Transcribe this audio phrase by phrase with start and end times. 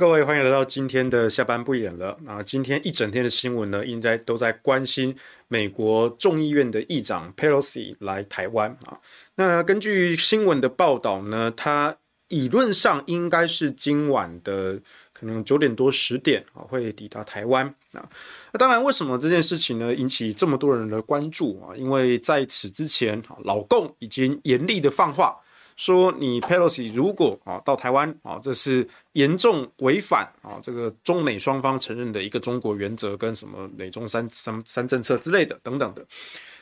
[0.00, 2.16] 各位，欢迎来到今天的下班不演了。
[2.22, 5.14] 那今天一整天的新闻呢，应该都在关心
[5.46, 8.98] 美国众议院的议长 Pelosi 来台湾啊。
[9.34, 11.94] 那根据新闻的报道呢，他
[12.28, 14.80] 理论上应该是今晚的
[15.12, 18.08] 可能九点多十点啊会抵达台湾啊。
[18.54, 21.76] 那当然，为什么这件事情呢引起这么多人的关注啊？
[21.76, 25.36] 因为在此之前，老共已经严厉的放话。
[25.80, 36.04] 说你 Pelosi 如果啊到台湾啊，这是严重违反啊这个中美双方承认的一个中国原则跟什么美中三三三政策之类的等等的，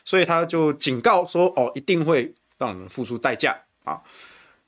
[0.05, 4.01] 所以他就警告说哦，一定会让我们付出代价啊。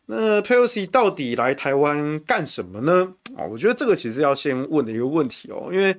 [0.07, 3.15] 那 Pelosi 到底来台湾干什么呢？
[3.37, 5.97] 啊，我觉得这个其实要先问的一个问题哦，因为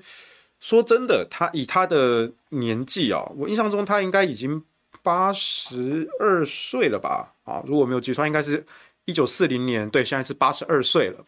[0.60, 4.62] 说真的，他以他的年纪啊，我印象中他应该已经。
[5.04, 7.34] 八十二岁了吧？
[7.52, 8.66] 啊，如果没有记错，应该是
[9.06, 9.90] 一九四零年。
[9.90, 11.24] 对，现在是八十二岁了。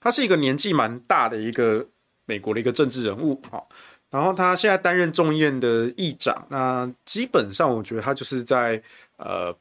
[0.00, 1.86] 他是一个年纪蛮大的一个
[2.24, 3.60] 美国的一个政治人物啊。
[4.08, 8.82] 然后他现在担任众议院的议长，那基本上我觉得他就是在
[9.18, 9.54] 呃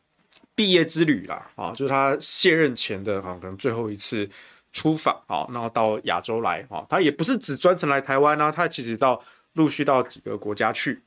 [0.56, 4.28] 毕业之旅啦啊，就是他卸任前的啊可能最后一次
[4.72, 6.86] 出访啊，然后到亚洲来啊。
[6.90, 9.22] 他也不是只专程来台湾啊，他其实到
[9.54, 11.00] 陆续到几个国家去。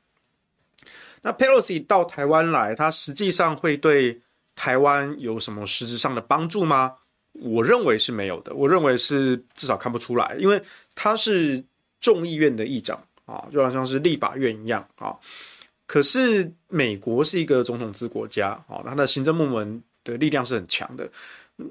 [1.23, 4.21] 那 Pelosi 到台湾来，他实际上会对
[4.63, 6.95] 台湾有什么实质上的帮助吗？
[7.33, 8.55] 我认为是没有的。
[8.55, 10.63] 我认为是至少看不出来，因为
[10.95, 11.65] 他是
[12.01, 15.17] 众议院的议长啊，就好像是立法院一样啊。
[15.85, 21.11] 可是美国是一个总统制国家啊，他的行政部门的力量是很强的，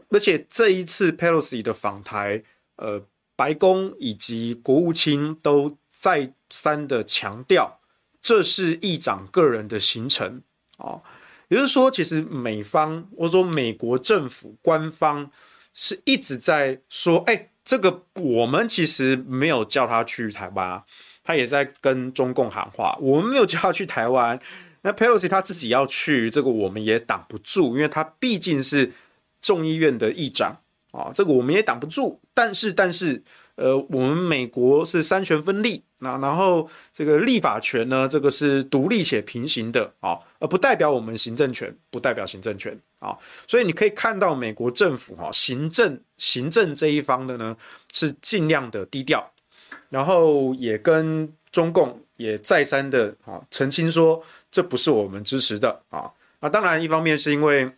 [0.09, 2.43] 而且这一次 Pelosi 的访台，
[2.75, 3.01] 呃，
[3.37, 7.79] 白宫以及国务卿都再三的强调。
[8.21, 10.41] 这是议长个人的行程
[10.77, 10.99] 啊，
[11.51, 15.29] 也就是说，其实美方或者说美国政府官方
[15.73, 20.83] 是一直在说，哎，这个我们其实没有叫他去台湾啊，
[21.25, 24.39] 他也在跟中共喊话，我们没有叫他去台湾。
[24.83, 28.93] 那 Pelosi 他自己要去，这个我们也挡不住，因为他毕竟是
[29.41, 30.57] 众议院的议长
[30.91, 32.21] 啊，这个我们也挡不住。
[32.33, 33.21] 但是，但是。
[33.55, 47.55] 呃，我们美国是三权分立，那然后这个立法权呢，这个是独立且平行的啊，而不代表我们行政权，不代表行政权啊，所以你可以看到美国政府哈，行政行政这一方的呢
[47.93, 49.31] 是尽量的低调，
[49.89, 54.21] 然后也跟中共也再三的啊澄清说，
[54.51, 57.71] 这不是我们支持的啊，那当然一方面是因为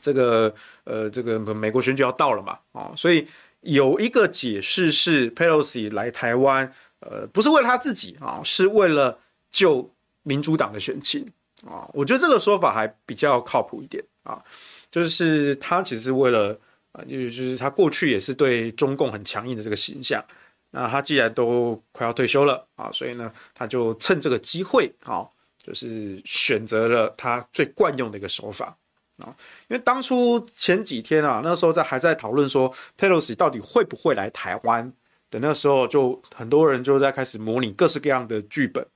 [0.00, 3.26] 这个呃这个美国选举要到了嘛啊，所以。
[3.62, 9.18] 有一个解释是，Pelosi 来台湾，呃，不是为了他自己啊，是为了
[9.52, 11.26] 救民主党的选情
[11.66, 11.88] 啊。
[11.92, 14.42] 我觉得这个说法还比较靠谱一点啊，
[14.90, 16.58] 就是他其实为了
[16.92, 20.24] 啊，就是他过去也是对中共很强硬的这个形象。
[20.72, 25.26] 那他既然都快要退休了啊，所以呢，他就趁这个机会啊，
[25.62, 28.76] 就是选择了他最惯用的一个手法。
[29.18, 29.34] 啊，
[29.68, 34.90] 因为当初前几天啊，那时候在还在讨论说 Pelosi 到底会不会来台湾
[35.30, 38.86] 的那时候，就很多人就在开始模拟各式各样的剧本。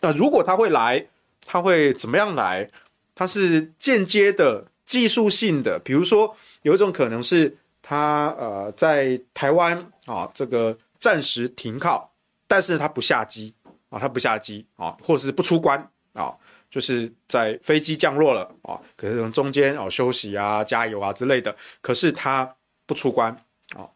[0.00, 1.06] 那如果他会来，
[1.50, 2.68] 他会怎么样来？
[3.12, 6.32] 他是间接的、技术性的，比如说
[6.62, 7.52] 有一种可能是
[7.82, 9.76] 他呃在台湾
[10.06, 12.08] 啊这个暂时停靠，
[12.46, 13.52] 但是他不下机
[13.88, 15.76] 啊，他不下机啊，或者是不出关
[16.12, 16.32] 啊。
[16.70, 22.48] 就是在飞机降落了啊，可是从中间哦休息啊、加油啊之类的，可是他
[22.86, 23.32] 不出关
[23.74, 23.90] 啊。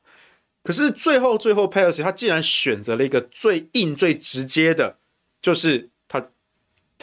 [0.64, 4.96] 可是最后最后，Pelosi 他既然选择了一个最硬、最直接的，
[5.40, 5.88] 就是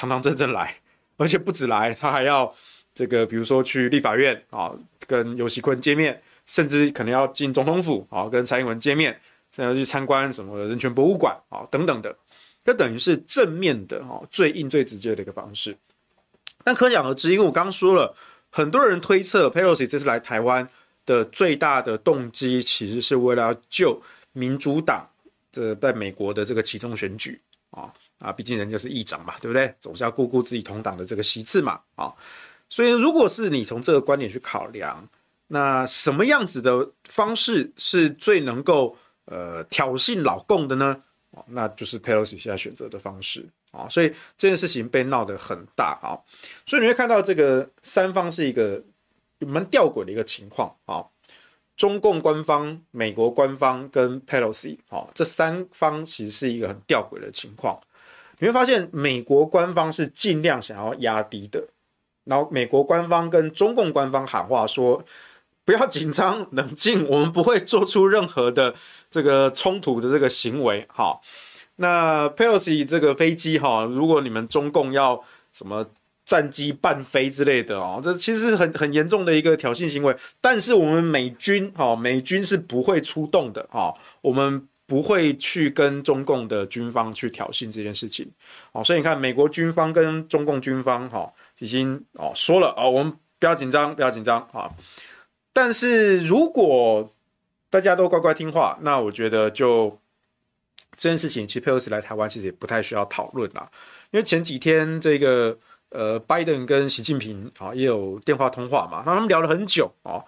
[0.01, 0.75] 堂堂正正来，
[1.18, 2.51] 而且不止来，他还要
[2.95, 4.74] 这个，比如说去立法院啊，
[5.06, 9.12] 跟游锡堃见面，甚至可能要进总统府啊，跟蔡英文见面，
[9.56, 12.15] 甚至要去参观什么人权博物馆啊等等的。
[12.63, 15.77] 这等于是正面的哈，最硬最直接的一个方式。
[16.63, 18.15] 但可想而知，因为我刚刚说了，
[18.50, 20.68] 很多人推测 Pelosi 这次来台湾
[21.06, 24.01] 的最大的动机，其实是为了要救
[24.33, 25.09] 民主党
[25.51, 27.92] 这在美国的这个其中选举啊
[28.22, 29.74] 啊，毕竟人家是议长嘛，对不对？
[29.82, 32.14] 总是要顾顾自己同党的这个席次嘛啊。
[32.70, 35.06] 所以，如果是你从这个观点去考量，
[35.48, 38.96] 那什么样子的方式是最能够
[39.26, 41.04] 呃挑衅老共的呢？
[41.48, 43.90] 那就是 Pelosi 现在选择的方式啊。
[43.90, 44.08] 所以
[44.38, 46.16] 这件事情被闹得很大啊。
[46.66, 48.82] 所以你会看到这个三方是一个
[49.40, 51.04] 蛮吊诡的一个情况啊。
[51.76, 57.82] 中共官方、美国官方跟 Pelosi 啊，这三方其实是一个很吊诡的情况。
[58.42, 61.64] 你会发现，美国官方是尽量想要压低的。
[62.24, 65.04] 然后美国官方跟中共官方喊话说
[65.64, 68.74] ：“不要紧张，冷静，我们不会做出任何的
[69.12, 71.20] 这个冲突的这个行为。”哈，
[71.76, 75.24] 那 Pelosi 这个飞机哈，如果你们中共要
[75.54, 75.86] 什么
[76.26, 80.16] 战机半飞之类的哦，这其实是很很严重的一个挑衅行为。
[80.40, 88.30] 但是我们美军哈，美军是不会出动的哈，我们不会去跟中共的军方去挑衅这件事情。
[88.74, 91.32] 哦，所以你看，美国军方跟中共军方哈。
[91.60, 94.70] 已经哦说了哦，我们不要紧张，不要紧张啊。
[95.54, 97.10] 但是如果
[97.70, 99.98] 大家都乖乖听话，那我觉得就
[100.98, 103.72] 这件事情，其实佩洛西来台湾其实也不太需要讨论啦。
[104.10, 105.58] 因为前几天这个
[105.90, 110.20] 呃，拜登跟习近平啊也有电话通话嘛，那他们聊了很久啊。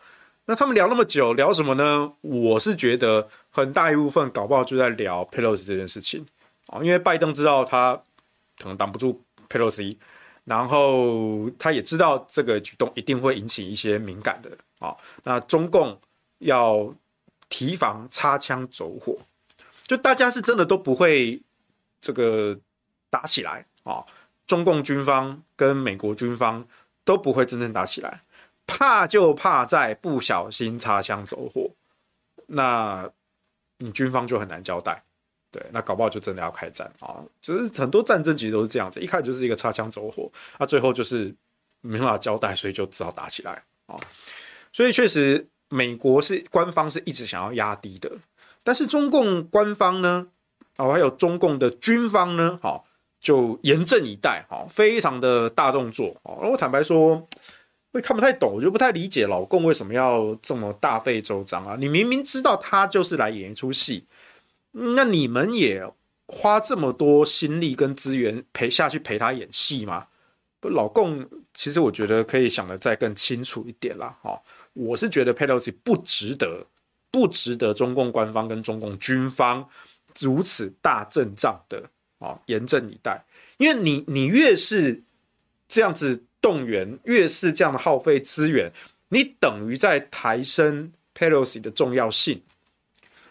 [0.45, 2.13] 那他们聊那么久，聊什么呢？
[2.22, 6.25] 我是觉得很大一部分搞不好就在聊佩洛西这件事情
[6.68, 7.95] 啊，因为拜登知道他
[8.57, 9.98] 可能挡不住佩洛西。
[10.45, 14.94] 然后他也知道这个举动一定会引起一些敏感的啊，
[15.24, 15.98] 那中共
[16.40, 16.94] 要
[17.48, 19.18] 提防擦枪走火，
[19.88, 21.42] 就大家是真的都不会
[22.01, 22.60] 这个
[23.10, 24.04] 打起来啊，
[24.45, 26.68] 中共军方跟美国军方
[27.06, 28.22] 都不会真正打起来，
[28.65, 31.69] 怕就怕在不小心擦枪走火，
[32.48, 33.10] 那
[33.77, 35.04] 你军方就很难交代。
[35.51, 37.21] 对，那搞不好就真的要开战啊！
[37.39, 40.27] 就是很多战争其实都是这样子，一开始就是一个擦枪走火，
[40.57, 41.31] 那最后就是
[41.81, 43.95] 没办法交代，所以就只好打起来啊！
[44.71, 48.12] 所以确实，美国是官方是一直想要压低的，
[48.63, 50.25] 但是中共官方呢，
[50.75, 52.88] 啊，还有中共的军方呢，好，
[53.19, 56.50] 就严阵以待，好，非常的大动作哦啊！
[56.50, 57.27] 我坦白说，
[57.94, 61.78] 我也看不太懂，我就不太理解老共为什么要这么大费周章啊！
[61.80, 64.04] 你明明知道他就是来演一出戏。
[64.72, 65.88] 那你们也
[66.25, 70.07] 花这么多心力跟资源陪下去陪他演戏吗？
[70.60, 71.24] 不，老共
[71.54, 74.18] 其实我觉得可以想得再更清楚一点啦。
[74.24, 74.42] 哈，
[74.74, 76.66] 我是觉得 Pelosi 不值得，
[77.12, 79.69] 不值得中共官方跟中共军方
[80.19, 81.88] 如此大阵仗的
[82.18, 83.24] 啊，严阵以待。
[83.57, 85.04] 因为你你越是
[85.68, 88.72] 这样子动员，越是这样的耗费资源，
[89.07, 92.44] 你等于在抬升 Pelosi 的重要性。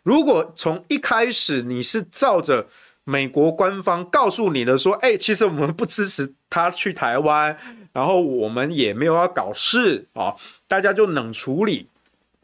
[0.02, 2.66] 如果从一开始你是照着
[3.04, 7.56] 美国官方告诉你的说，哎，其实我们不支持他去台湾，
[7.92, 10.34] 然后我们也没有要搞事啊，
[10.66, 11.88] 大家就冷处理。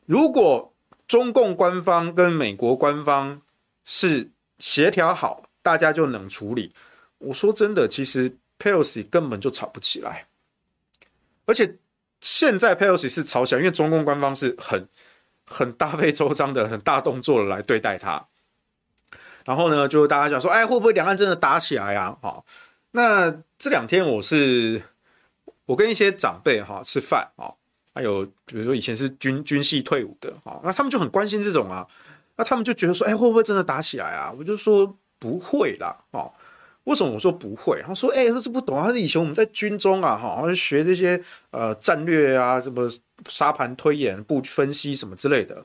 [0.05, 0.73] 如果
[1.07, 3.41] 中共官方跟美国官方
[3.85, 6.73] 是协调好，大家就冷处理。
[7.19, 10.27] 我说真的，其实 Pelosi 根本就吵不起来，
[11.49, 11.79] 而且
[12.21, 14.87] 现在佩洛西是吵起来，因为中共官方是很。
[15.51, 18.23] 很大费周章的、很大动作的来对待他，
[19.47, 22.15] 然后呢，就大家讲说，哎，会不会两岸真的打起来啊？
[22.21, 22.45] 好，
[22.91, 24.83] 那这两天我是
[25.65, 27.49] 我跟一些长辈哈吃饭啊，
[27.95, 31.89] 还有比如说以前是军军系退伍的啊，那他们就很关心这种啊，
[32.37, 34.31] 那他们就觉得说，哎，会不会真的打起来啊？
[34.39, 36.31] 我就说不会啦，哦。
[36.89, 37.83] 为什么我说不会？
[37.87, 38.81] 他说：“哎、欸，他是不懂。
[38.83, 42.91] 他是以前我们在军中啊，哈，好像学这些呃战略啊，什么
[43.29, 45.63] 沙盘推演、布分析什么之类的。”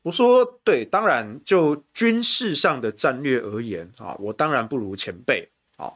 [0.00, 5.46] 我说：“对，当然就军事上的战略而言啊，我当然不如前辈
[5.76, 5.92] 啊。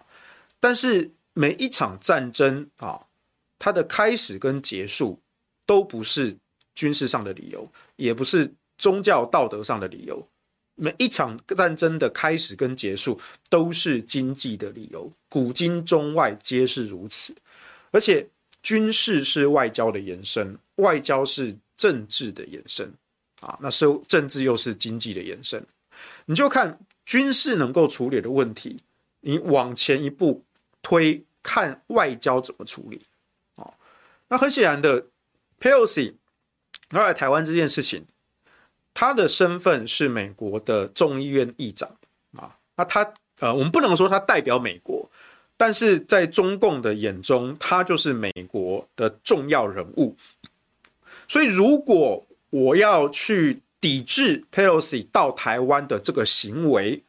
[0.61, 3.01] 但是每一场战争啊，
[3.59, 5.19] 它的开始跟结束
[5.65, 6.37] 都不是
[6.75, 10.23] 军事上的理由，也不是宗教道德上的理由。”
[10.81, 13.21] 每一场战争的开始跟结束
[13.51, 17.35] 都是经济的理由，古今中外皆是如此。
[17.91, 18.27] 而且
[18.63, 22.91] 军事是外交的延伸，外交是政治的延伸
[23.41, 25.63] 啊，那是政治又是经济的延伸。
[26.25, 28.79] 你就看军事能够处理的问题，
[29.21, 30.43] 你往前一步
[30.81, 33.03] 推，看外交怎么处理
[33.57, 33.75] 啊？
[34.29, 35.09] 那很显然的
[35.61, 36.15] ，Pelosi
[36.89, 38.07] 来台湾这件事情。
[38.95, 41.89] 他的身份是美国的众议院议长
[42.37, 45.11] 啊，那他呃，我们不能说他代表美国，
[45.57, 50.17] 但是在中共的眼中，他就是美国的重要人物。
[51.27, 57.03] 所以，如果我要去抵制 Pelosi 到台湾的这个行为，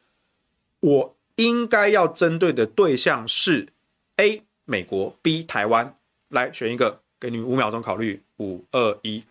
[0.80, 3.68] 我应该要针对的对象是
[4.16, 5.96] A 美国，B 台湾。
[6.28, 9.22] 来选一个，给你五秒钟考虑，五二一，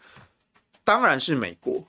[0.83, 1.83] 当然是美国！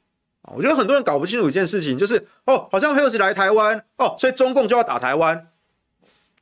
[0.54, 5.48] 我觉得很多人搞不清楚一件事情，就是哦，好像 Pelosi 来台湾哦，所以中共就要打台湾，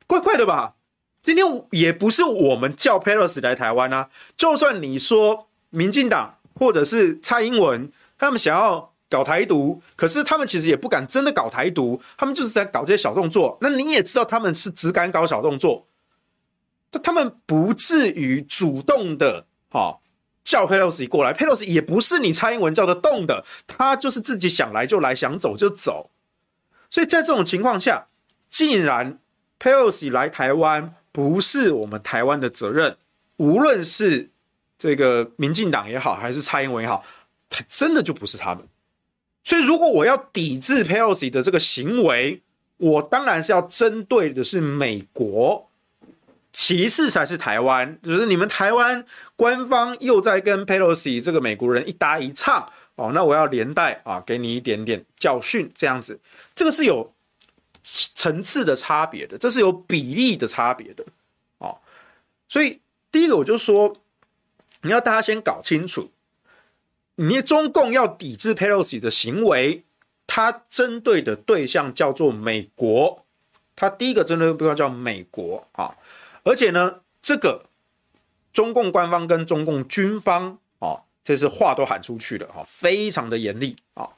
[0.07, 0.75] 怪怪的吧？
[1.21, 13.57] 今天也不是我们叫 Pelosi 来台湾啊，就算你说民进党或者是蔡英文他们想要搞台独，可是他们其实也不敢真的搞台独，他们就是在搞这些小动作。
[13.61, 15.87] 那你也知道他们是只敢搞小动作。
[17.03, 19.99] 他们不至于主动的，哈，
[20.51, 21.31] 叫佩洛西过来。
[21.31, 26.09] 佩洛西也不是你蔡英文叫得动的，他就是自己想来就来，想走就走。
[26.89, 28.07] 所以在这种情况下，
[28.49, 29.17] 既然
[29.57, 32.97] 佩洛西来台湾不是我们台湾的责任，
[33.37, 34.29] 无论是
[34.77, 37.05] 这个民进党也好，还是蔡英文也好，
[37.49, 38.67] 他真的就不是他们。
[39.45, 42.41] 所以如果我要抵制佩洛西的这个行为，
[42.75, 45.70] 我当然是要针对的是美国。
[46.53, 49.05] 其次才是台湾，就是你们台湾
[49.35, 56.19] 官方又在跟 Pelosi 这个美国人一搭一唱哦，那我要连带啊给你一点点教训，这样子，
[56.53, 57.13] 这个是有
[57.83, 61.05] 层次的差别的，这是有比例的差别的
[61.59, 61.77] 哦。
[62.49, 62.81] 所以
[63.11, 63.95] 第一个我就说，
[64.81, 66.11] 你要大家先搞清楚，
[67.15, 69.83] 你中共要抵制 Pelosi 的行为，
[70.27, 73.23] 它针对的对象叫做美国，
[73.73, 75.95] 它第一个针对的对象叫美国啊。
[76.43, 77.65] 而且呢，这个
[78.51, 84.09] 中共官方跟中共军方啊，这是话都喊出去了啊，非常的严厉啊，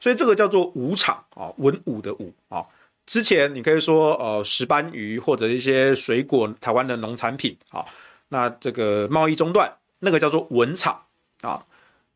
[0.00, 2.66] 所以这个叫做武场啊，文武的武啊。
[3.06, 7.84] 之前你可以说呃石斑鱼或者一些水果，台湾的农产品啊，
[8.28, 11.02] 那这个贸易中断，那个叫做文场
[11.40, 11.64] 啊。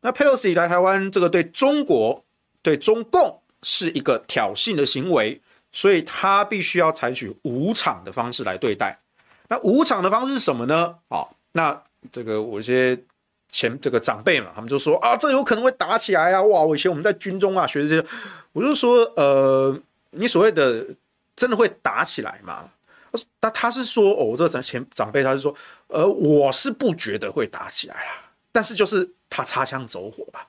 [0.01, 2.23] 那佩洛西来台湾，这个对中国
[2.61, 8.97] 对中共是一个挑衅的行为，所以他必须要采取武场的方式来对待。
[9.47, 10.95] 那武场的方式是什么呢？
[11.09, 12.97] 啊，那这个我一些
[13.49, 16.41] 前这个长辈嘛，他们就说啊，这有可能会打起来啊！
[16.43, 18.07] 哇，我以前我们在军中啊学这些，
[18.53, 19.79] 我就说呃，
[20.11, 20.85] 你所谓的
[21.35, 22.69] 真的会打起来吗？
[23.39, 25.55] 他他是说哦，我这个前长辈他是说，
[25.87, 28.11] 呃，我是不觉得会打起来啦，
[28.51, 30.45] 但是就是怕擦枪走火吧，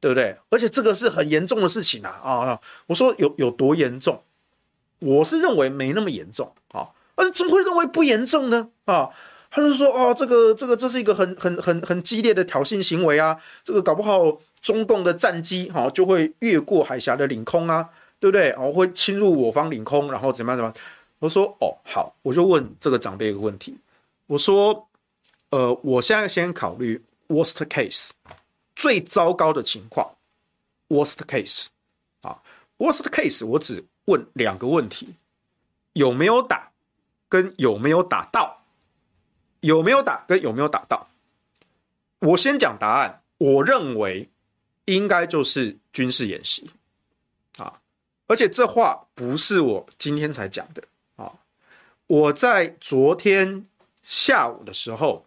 [0.00, 0.36] 对不对？
[0.50, 2.60] 而且这个是很严重的事情啊啊！
[2.86, 4.22] 我说有有多严重？
[4.98, 6.88] 我是认为没那么严重啊。
[7.16, 8.70] 而怎么会认为不严重呢？
[8.86, 9.10] 啊，
[9.50, 18.50] 他就说哦，这个这个这是一个很很很很激烈的挑衅行为啊，这个搞不好中共的战机哈就会越过海峡的领空啊，对不对？
[18.52, 20.76] 哦，会侵入我方领空，然后怎么样怎么样？
[21.20, 23.78] 我说哦好，我就问这个长辈一个问题，
[24.26, 24.88] 我说
[25.50, 28.10] 呃，我现在先考虑 worst case
[28.74, 30.16] 最糟糕的情况
[30.88, 31.66] ，worst case
[32.22, 32.42] 啊
[32.76, 35.14] ，worst case 我只问两个问题，
[35.92, 36.72] 有没有打？
[37.28, 38.64] 跟有没有打到，
[39.60, 41.08] 有没有打跟有没有打到，
[42.20, 43.22] 我先讲答案。
[43.38, 44.30] 我认为
[44.84, 46.70] 应该就是军事演习
[47.58, 47.80] 啊，
[48.28, 50.82] 而且这话不是我今天才讲的
[51.16, 51.32] 啊。
[52.06, 53.66] 我在昨天
[54.02, 55.26] 下午的时候，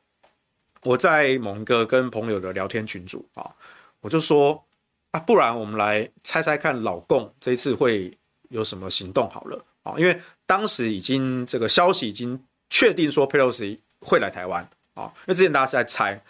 [0.84, 3.54] 我在某一个跟朋友的聊天群组啊，
[4.00, 4.66] 我就说
[5.12, 8.18] 啊，不然我们来猜猜看，老共这次会
[8.50, 9.63] 有什么行动好了。
[9.88, 12.39] 啊，因为当时已经这个消息已经
[12.70, 16.22] 确定说佩洛西会来台湾啊，因为之前大家是在猜，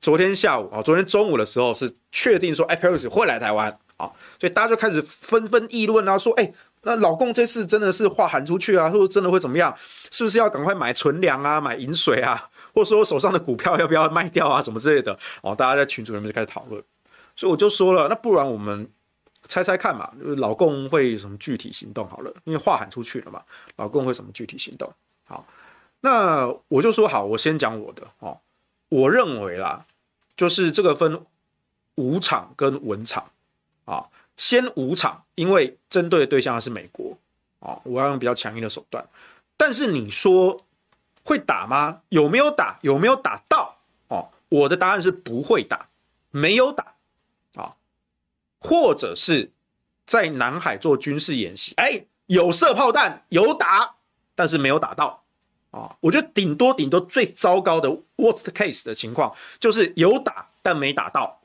[0.00, 6.52] 昨天下午啊，昨天中午的时候是确定说，哎，佩洛西会来台湾啊，所以大家就开始纷纷议论啊，说，哎，
[6.82, 9.74] 那老共这次真的是话喊出去啊，说真的会怎么样？
[10.10, 15.18] 是不是要赶快买存粮啊，买饮水啊，或者说我手上的股票要不要卖掉啊，什么之类的？
[15.42, 16.82] 哦，大家在群组里面就开始讨论，
[17.36, 18.88] 所以我就说了，那不然我们。
[19.52, 23.42] 猜猜看嘛，老共会什么具体行动好了，因为话喊出去了嘛，
[23.76, 24.90] 老共会什么具体行动？
[25.24, 25.46] 好，
[26.00, 28.40] 那我就说好，我先讲我的哦。
[28.88, 29.84] 我认为啦，
[30.34, 31.22] 就是这个分
[31.96, 33.30] 武场跟文场
[33.84, 37.18] 啊，先武场，因为针对的对象是美国
[37.60, 39.06] 啊，我要用比较强硬的手段。
[39.58, 40.58] 但是你说
[41.24, 42.00] 会打吗？
[42.08, 42.78] 有没有打？
[42.80, 43.76] 有没有打到？
[44.08, 45.88] 哦，我的答案是不会打，
[46.30, 46.91] 没有打。
[48.62, 49.50] 或者是
[50.06, 53.94] 在南海做军事演习，哎，有射炮弹，有打，
[54.34, 55.22] 但是没有打到
[55.70, 55.96] 啊。
[56.00, 61.40] 我觉得顶多顶多最糟糕的 worst case 的情况就是有打但没打到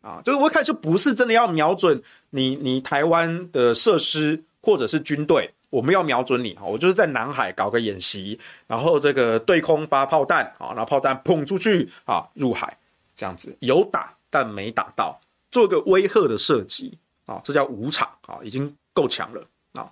[0.00, 0.20] 啊。
[0.24, 12.76] 就是我一开始不是真的要瞄准你你台湾的设施，或者是军队，我们要瞄准你，我就是在南海搞个演习，然后这个对空发炮弹，啊，然后炮弹砰出去，啊，入海，
[13.16, 15.18] 这样子有打但没打到，
[15.50, 19.90] 做个威吓的射击，啊，这叫武场，啊，已经够强了，啊，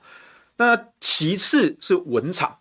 [0.57, 2.59] 那其次是文场，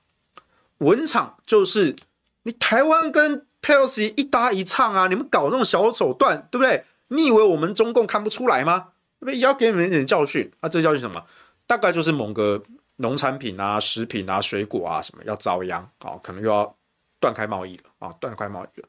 [0.80, 1.96] 文场就是
[2.44, 6.86] 你台湾跟佩洛西一搭一唱啊，你们搞这种小手段，对不对？
[7.10, 8.90] 你以为我们中共看不出来吗？
[9.28, 10.70] 也要给你们一点教训啊！
[10.70, 11.24] 这教训什么？
[11.66, 12.62] 大概就是某个
[12.98, 16.76] 农产品啊、食品啊、水果啊什么要遭殃啊，可能又要
[17.20, 18.88] 断开贸易了啊，断开贸易了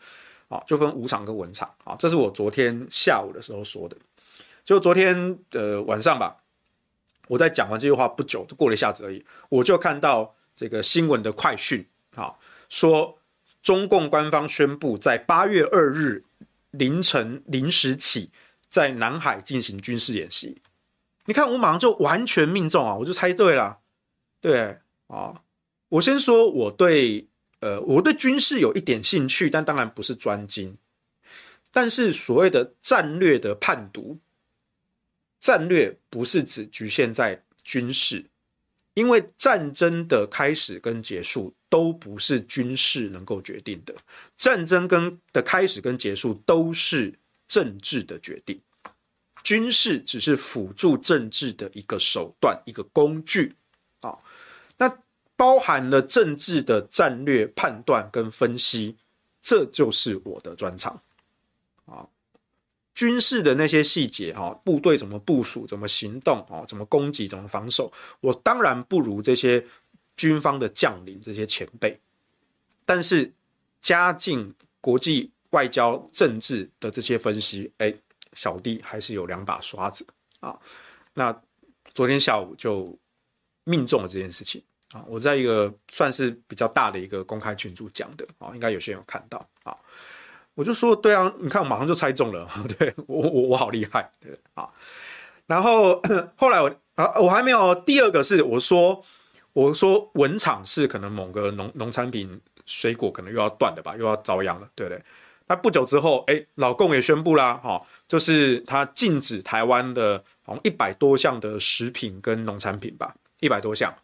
[0.49, 1.97] 啊，就分武场跟文场啊。
[1.99, 3.97] 这是我昨天下午的时候说的，
[4.65, 6.37] 就昨天的晚上吧。
[7.29, 12.35] 我在讲完这句话不久，就过了一下子而已，我就看到这个新闻的快讯啊，
[12.69, 13.19] 说
[13.63, 16.25] 中共官方宣布在八月二日
[16.71, 18.31] 凌晨零时起。
[18.69, 20.61] 在南海进行军事演习，
[21.27, 22.95] 你看我马上就完全命中啊！
[22.97, 23.79] 我就猜对了，
[24.41, 25.41] 对啊。
[25.89, 27.29] 我先说我对
[27.61, 30.77] 呃我对军事有一点兴趣，但当然不是专精。
[31.73, 34.19] 但是所谓的战略的判读，
[35.41, 38.25] 战略不是只局限在军事，
[38.95, 43.95] 因为战争的开始跟结束都不是军事能够决定的，
[44.37, 47.15] 战争跟的开始跟结束都是。
[47.49, 48.61] 政治的决定，
[49.45, 53.55] 军事只是辅助政治的一个手段、一个工具
[54.03, 54.21] 好。
[54.77, 54.99] 那
[55.37, 58.97] 包含了政治的战略判断跟分析，
[59.41, 61.01] 这就是我的专长
[61.85, 62.09] 啊。
[62.95, 69.65] 军事的那些细节哈，部队怎么部署、怎么行动啊、怎么攻击、怎么防守，我当然不如这些
[70.17, 72.01] 军方的将领、这些前辈。
[72.85, 73.33] 但是
[73.81, 75.31] 加进国际。
[75.51, 77.95] 外交政治的这些分析，哎，
[78.33, 80.05] 小弟还是有两把刷子
[80.41, 80.59] 啊。
[81.15, 81.35] 那
[81.95, 82.99] 昨天下午就
[83.65, 84.63] 命中了这件事情
[85.07, 89.77] 我在一个算是比较大的一个公开群组讲的啊，应该有些人有看到啊。
[90.55, 92.49] 我就说，对啊，你看我马上就猜中了，
[92.79, 94.69] 对我我我好厉害，对啊。
[95.47, 96.01] 然后
[96.37, 99.05] 后来我啊，我还没有第二个是我说
[99.53, 105.03] 我说文场是可能某个农农产品水果可能又要断的吧，又要遭殃了，对不对？
[105.49, 113.95] 那不久之后，哎，老共也宣布啦，哈，就是他禁止台湾的好像一百多项的食品跟农产品吧，一百多项，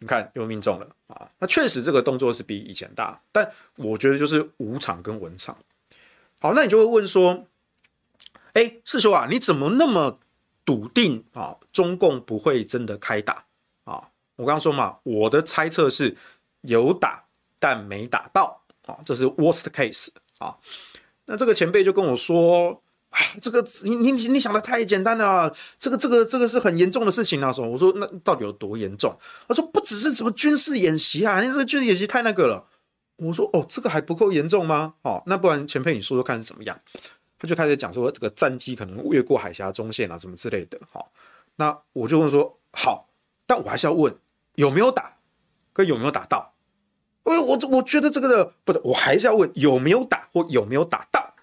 [0.00, 1.30] 你看又命中了啊。
[1.38, 5.56] 那确实这个动作是比以前大，但我觉得就是武场跟文场。
[6.40, 7.46] 好，那你就会问说，
[8.54, 10.18] 哎，师兄啊，你怎么那么
[10.64, 11.56] 笃定啊？
[11.72, 13.44] 中共不会真的开打
[13.84, 14.10] 啊？
[14.36, 16.16] 我刚刚说嘛，我的猜测是
[16.62, 17.24] 有打
[17.58, 20.08] 但没打到啊，这是 worst case
[20.38, 20.56] 啊。
[21.26, 27.68] 那这个前辈就跟我说：“哎，这个你你你想的太简单了，这个这个这个是很严重的事情啊！”什么？
[27.68, 29.16] 我说：“那到底有多严重？”
[29.48, 32.66] 他说：“不只是什么军事演习啊，你这个军事演习太那个了。”
[33.18, 34.94] 我说：“哦，这个还不够严重吗？
[35.02, 36.80] 哦，那不然前辈你说说看是怎么样？”
[37.38, 41.10] 他就开始讲说：“这个战机可能越过海峡中线啊，什么之类的。”好，
[41.56, 43.08] 那我就问说：“好，
[43.46, 44.14] 但我还是要问
[44.54, 45.16] 有没有打，
[45.72, 46.54] 跟有没有打到。”
[47.24, 51.34] 我我我觉得这个的不是，我还是要问有没有打或有没有打到。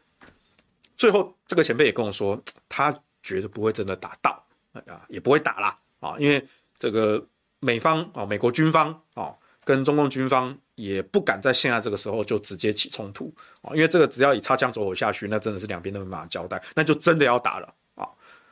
[0.96, 4.44] 最后这个前辈也跟我说， 他觉得不会真的打到
[4.86, 6.46] 啊，也不会打啦啊，因为
[6.78, 7.26] 这个
[7.60, 9.34] 美方啊，美国军方啊，
[9.64, 18.08] 跟中共军方也不敢在现在这个时候就直接起冲突啊，因为这个只要以擦枪走火下去，那真的是两边都没办法交代，那就真的要打了啊。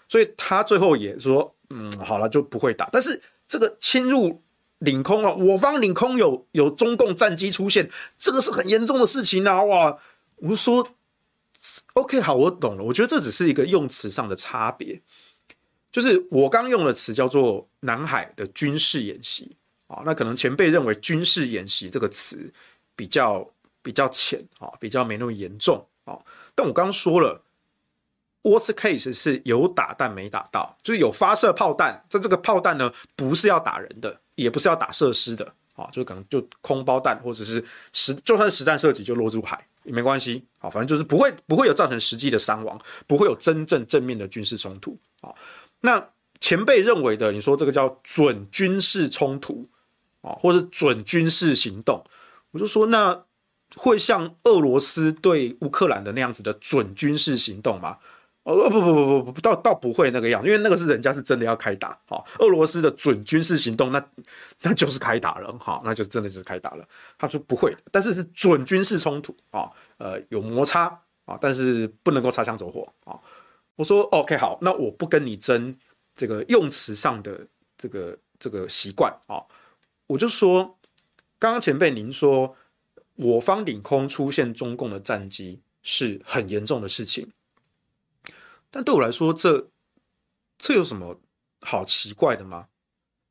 [0.08, 2.90] 所以他最后也说，嗯，好了，就不会打。
[2.92, 4.42] 但是这个侵入。
[4.80, 9.64] 领空啊，我方领空有有中共战机出现，这个是很严重的事情啊！
[9.64, 9.98] 哇，
[10.36, 10.86] 我说
[11.94, 12.84] ，OK，好，我懂了。
[12.84, 15.02] 我觉得这只是一个用词上的差别，
[15.92, 19.56] 就是我刚用的词叫做南海的军事演习
[19.88, 20.04] 啊。
[20.06, 22.52] 那可能前辈认为军事演习这个词
[22.96, 23.50] 比较
[23.82, 26.18] 比较浅啊，比较没那么严重啊。
[26.54, 27.42] 但我刚说了
[28.44, 34.22] ，worst case 是有打但没打到，就是有发射炮弹，但这个炮弹呢不是要打人的。
[34.36, 45.34] 也不是要打设施的啊，就可能就空包弹或者是实，就算实弹射击就落入海也没关系，啊，反正就是不会不会有造成实际的伤亡，不会有真正正面的军事冲突啊。
[45.82, 49.70] 那前辈认为的，你说这个叫准军事冲突
[50.22, 52.04] 啊，或是准军事行动，
[52.52, 53.24] 我就说那
[53.76, 57.98] 会像俄罗斯对乌克兰的那样子的准军事行动吗？
[58.46, 64.06] 哦不不不不不，倒倒不会那个样，因为那个是人家是真的要开打，哈，俄罗斯的准军事行动，那
[64.62, 66.88] 那就是开打了，哈，那就真的就是开打了。
[67.18, 70.86] 他说不会，但是是准军事冲突啊，呃，有摩擦
[71.26, 73.20] 啊，但是不能够擦枪走火啊。
[73.76, 75.76] 我说 OK 好，那我不跟你争
[76.16, 79.42] 这个用词上的这个这个习惯啊，
[80.06, 80.78] 我就说，
[81.40, 82.56] 刚刚前辈您说，
[83.16, 87.28] 我方领空出现中共的战机是很严重的事情，
[88.76, 89.70] 但对我来说，这
[90.58, 91.22] 这有什么
[91.62, 92.68] 好奇怪的吗？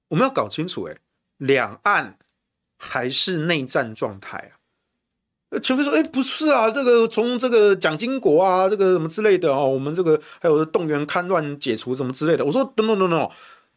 [0.08, 0.96] 我们要搞清楚，诶，
[1.36, 2.18] 两岸
[2.78, 5.60] 还是内战状态啊。
[5.62, 12.46] 除非说，哎，不是啊，这个从这个蒋经国啊，这个什么之类的哦，我们这个还有动员戡乱解除什么之类的。
[12.46, 13.30] 我说，no no no no，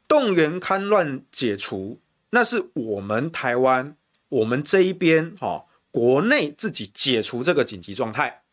[0.08, 1.99] 动员戡乱解除，
[2.30, 3.97] 那是我们台湾，
[4.30, 8.43] 我们这一边哦，国内自己解除这个紧急状态，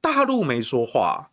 [0.00, 1.28] 大陆没说话。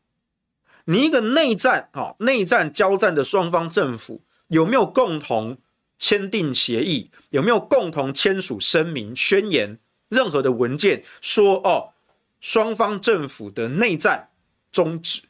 [0.89, 5.59] 你一个内战哦，内战交战的双方政府有没有共同
[5.99, 7.11] 签订协议？
[7.29, 9.77] 有没有共同签署声明宣言？
[10.07, 11.93] 任何的文件说哦，
[12.39, 14.29] 双方政府的内战
[14.71, 15.21] 终止，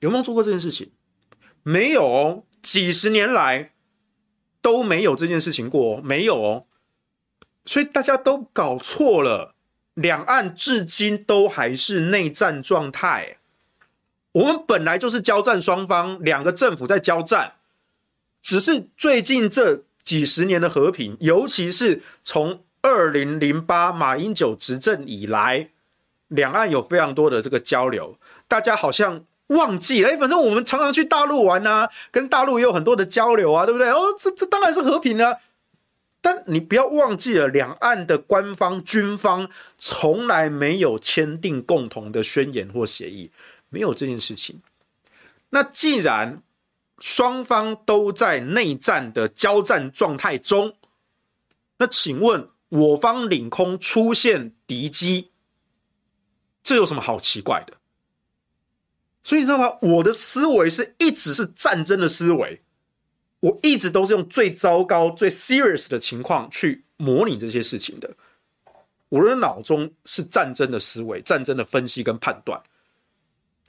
[0.00, 0.90] 有没有做过这件事情？
[1.62, 3.74] 没有哦，几十年来
[4.60, 6.66] 都没有这件事情过，没有哦。
[7.64, 9.54] 所以大家都搞错了，
[9.94, 13.36] 两岸至今都还是内战状态。
[14.32, 17.54] 我们本来就是交战双方，两个政府在交战，
[18.42, 22.60] 只是最近这几十年的和平，尤其是从。
[22.84, 25.68] 二零零八马英九执政以来，
[26.26, 28.18] 两岸有非常多的这个交流，
[28.48, 30.18] 大家好像忘记了。
[30.18, 33.88] 反正我们常常去大陆玩啊，跟大陆也有很多的交流啊，对不对？
[33.88, 35.36] 哦，这这当然是和平啊。
[36.20, 43.30] 但你不要忘记了，两岸的官方军方从来没有签订共同的宣言或协议，
[43.72, 44.60] 没有这件事情。
[45.50, 46.40] 那既然
[47.00, 50.76] 双方都在内战的交战状态中，
[51.78, 52.48] 那请问？
[52.72, 55.30] 我方领空出现敌机，
[56.64, 57.74] 这有什么好奇怪的？
[59.22, 59.76] 所以你知道吗？
[59.82, 62.62] 我的思维是一直是战争的思维，
[63.40, 68.10] 我一直都是用最糟糕、最 serious 的情况去模拟这些事情的。
[69.10, 72.58] 我的脑中是战争的思维、战争的分析跟判断，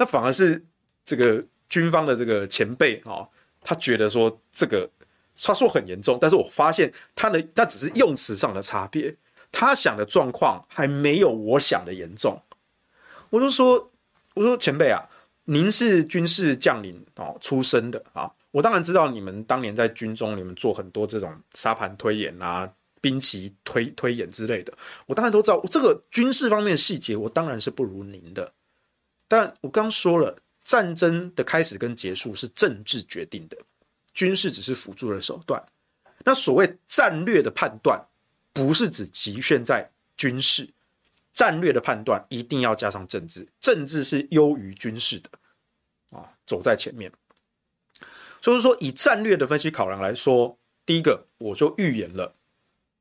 [0.04, 0.62] 那反而是
[1.06, 3.24] 这个军方的这个前辈啊，
[3.62, 4.90] 他觉得说这个。
[5.36, 9.16] 他说很严重，但是我发现他的他只是用词上的差别，
[9.52, 12.40] 他想的状况还没有我想的严重。
[13.32, 13.92] 我就说，
[14.36, 15.02] 我说前辈啊，
[15.46, 24.72] 您是军事将领哦出身的啊，我当然知道你们当年在军中，你们做很多这种沙盘推演啊、兵棋推推演之类的，
[25.08, 25.60] 我当然都知道。
[25.68, 28.54] 这个军事方面的细节，我当然是不如您的。
[29.34, 33.58] 但我刚说了，战争的开始跟结束是政治决定的。
[34.14, 35.60] 军事只是辅助的手段，
[36.24, 38.00] 那所谓战略的判断，
[38.54, 40.70] 不是只局限在军事，
[41.34, 45.30] 战略的判断一定要加上政治，政治是优于军事的，
[46.12, 47.12] 啊，走在前面。
[48.40, 52.36] 所以说，以战略的分析考量来说，第一个我就预言了，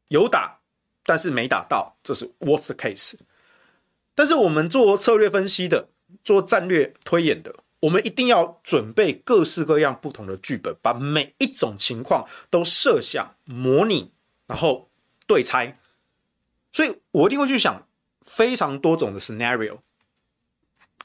[0.09, 0.59] 有打，
[1.05, 3.17] 但是没打到，这是 worst case。
[4.15, 5.91] 但是我们做策略分析的，
[6.25, 7.55] 做战略推演的。
[7.81, 14.13] 我们一定要准备各式各样不同的剧本，把每一种情况都设想、模拟，
[14.47, 14.89] 然后
[15.27, 15.77] 对猜。
[16.73, 17.87] 所以我一定会去想
[18.21, 19.79] 非常多种的 scenario，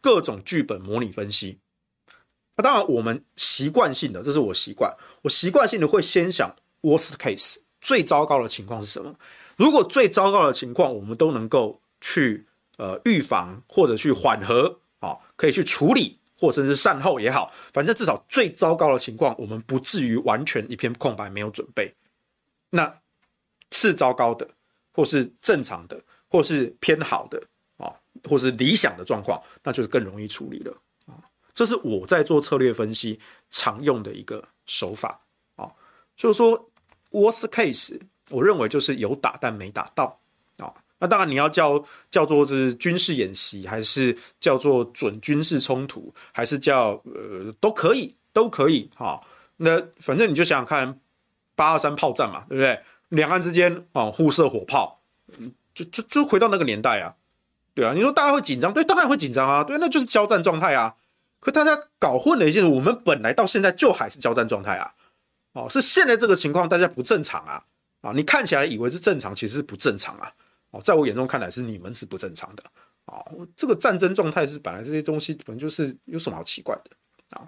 [0.02, 1.58] 各种剧本模拟分析。
[2.56, 9.16] 那当然，我们习惯性的，这是我习惯，我习惯性的会先想 worst case，最糟糕的情况是什么？
[9.56, 12.46] 如果最糟糕的情况我们都能够去
[12.78, 16.20] 呃预防或者去缓和啊，可以去处理。
[16.40, 21.92] 或者是善后也好，反正至少最糟糕的情况，我们不至于完全一片空白，没有准备。
[22.70, 22.96] 那
[23.72, 24.48] 是糟糕的，
[24.94, 27.42] 或是正常的，或是偏好的
[27.78, 27.90] 啊，
[28.30, 30.72] 或是理想的状况，那就是更容易处理了
[31.08, 31.18] 啊。
[31.56, 35.20] 这是我在做策略分析常用的一个手法
[35.56, 35.68] 啊。
[36.16, 36.70] 就是说
[37.10, 40.20] ，worst case，我认为就是有打但没打到。
[41.00, 49.22] 那当然，你要叫叫做是军事演习，还是叫做准军事冲突，还是叫呃都可以，都可以哈。
[49.58, 51.00] 那反正你就想想看，
[51.56, 52.80] 八二三炮战嘛，对不对？
[53.10, 55.00] 两岸之间啊互射火炮，
[55.74, 57.16] 就就就回到那个年代啊，
[57.74, 57.94] 对啊。
[57.94, 60.96] 你说大家会紧张，对，当然会紧张啊，对，那就是交战状态啊。
[61.40, 64.92] 可大家搞混了一件事，我们本来到现在就还是交战状态啊。
[65.54, 67.64] 哦，是现在这个情况大家不正常啊
[68.02, 68.12] 啊！
[68.14, 70.32] 你看起来以为是正常，其实是不正常啊。
[70.84, 72.64] 在我眼中看来是你们是不正常的
[73.06, 73.24] 啊！
[73.56, 77.48] 这个战争状态是本来这些东西本来就是有什么好奇怪的啊？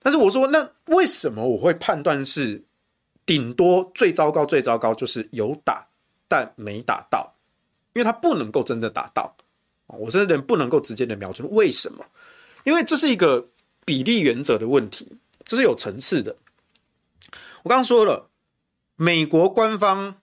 [0.00, 2.62] 但是我说，那为什么我会判断是
[3.24, 5.86] 顶多最糟糕最糟糕就是有打
[6.28, 7.34] 但没打到？
[7.94, 9.34] 因为他不能够真的打到
[9.86, 9.96] 啊！
[9.96, 12.04] 我甚至不能够直接的瞄准，为什么？
[12.64, 13.48] 因为这是一个
[13.84, 16.36] 比例原则的问题，这是有层次的。
[17.62, 18.28] 我刚刚说了，
[18.96, 20.20] 美国官方，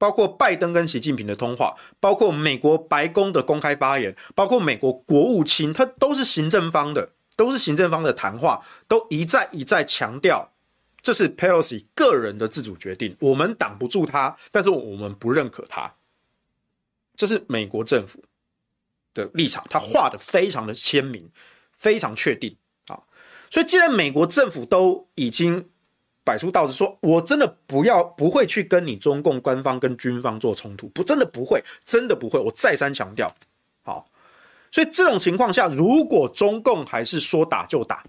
[0.00, 10.54] 包括拜登跟习近平的通话，包括美国白宫的公开发言，包括美国国务卿，他都是行政方的，都是行政方的谈话，都一再一再强调，
[11.02, 15.94] 这是 Pelosi 个人的自主决定，我们挡不住他，但是我们不认可他。
[17.14, 18.24] 这是美国政府
[19.12, 21.30] 的立场，他画的非常的鲜明，
[21.70, 23.02] 非常确定啊。
[23.50, 25.68] 所以，既然美国政府都已经
[26.24, 32.38] 摆出道子说，我真的不要不会去跟你中共官方跟军方做冲突，不，真的不会，真的不会。
[32.38, 33.34] 我再三强调，
[33.82, 34.06] 好。
[34.72, 38.04] 所以这种情况下，如果中共还是说打就打，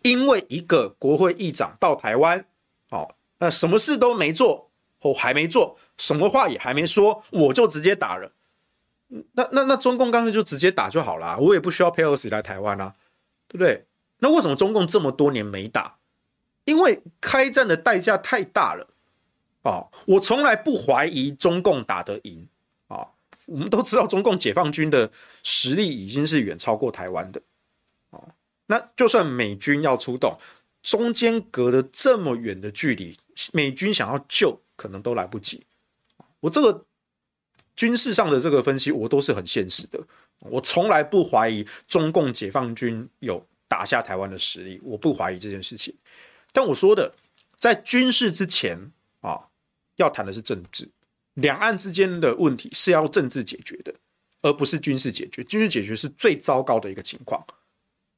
[0.00, 2.42] 因为一个国会议长到台湾，
[2.88, 4.70] 好，那什么事都没做，
[5.02, 8.32] 哦还没做，什么话也还没说，我就直接打了。
[9.32, 12.94] 那那那中共干脆就直接打就好了，我也不需要佩洛西来台湾啊，
[13.46, 13.84] 对不对？
[14.20, 15.97] 那为什么中共这么多年没打？
[16.68, 18.86] 因为开战的代价太大了
[19.62, 19.88] 啊！
[20.04, 22.46] 我从来不怀疑中共打得赢
[22.88, 23.08] 啊！
[23.46, 25.10] 我们都知道中共解放军的
[25.42, 27.40] 实力已经是远超过台湾的
[28.10, 28.20] 啊！
[28.66, 30.36] 那就算美军要出动，
[30.82, 33.16] 中间隔了这么远的距离，
[33.54, 35.64] 美军想要救可能都来不及。
[36.40, 36.84] 我这个。
[37.78, 40.00] 军事上的这个分析，我都是很现实的。
[40.40, 45.94] 我从来不怀疑中共解放军有打下台湾的实力，我不怀疑这件事情。
[46.52, 47.14] 但我说的，
[47.56, 49.48] 在军事之前啊，
[49.96, 50.88] 要谈的是政治。
[51.34, 53.94] 两岸之间的问题是要政治解决的，
[54.42, 55.44] 而不是军事解决。
[55.44, 57.44] 军事解决是最糟糕的一个情况，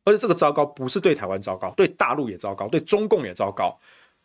[0.05, 3.79] 而且这个糟糕不是对台湾糟糕，对大陆也糟糕，对中共也糟糕。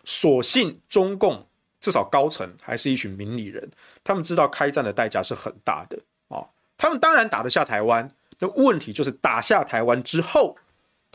[0.03, 1.45] 所幸中共。
[1.81, 3.69] 至少高层还是一群明理人，
[4.03, 6.43] 他们知道开战的代价是很大的啊。
[6.77, 10.57] 他们当然打得下台湾，那问题就是打下台湾之后，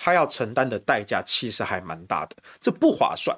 [0.02, 3.36] 他要承担的代价其实还蛮大的，这不划算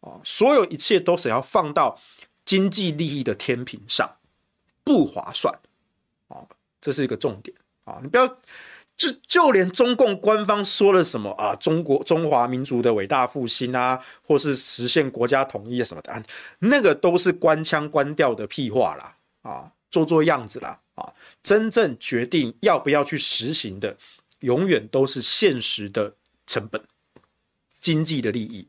[0.00, 0.18] 啊。
[0.24, 1.96] 所有一切都是要放到
[2.44, 4.16] 经济利益的天平上，
[4.82, 5.54] 不划算
[6.26, 6.42] 啊。
[6.80, 8.36] 这是一个重点啊，你不要。
[8.96, 16.22] 就就连中共官方说了什么啊，中国中华民族的伟大复兴啊，或是实现国家统一什么的，
[16.60, 23.96] 那个都是官腔官调的屁话啦，啊，做做样子啦，啊，真正决定要不要去实行的，
[24.44, 26.14] 永远都是现实的
[26.46, 26.82] 成本、
[27.80, 28.68] 经济的利益。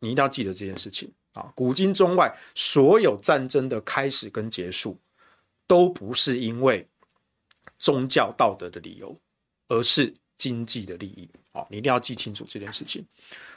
[0.00, 1.52] 你一定要记得这件事情啊！
[1.54, 4.98] 古今中外，所有战争的开始跟结束，
[5.66, 6.88] 都不是因为
[7.78, 9.18] 宗教道德的理由。
[9.68, 13.04] 而是经济的利益，好，你一定要记清楚这件事情。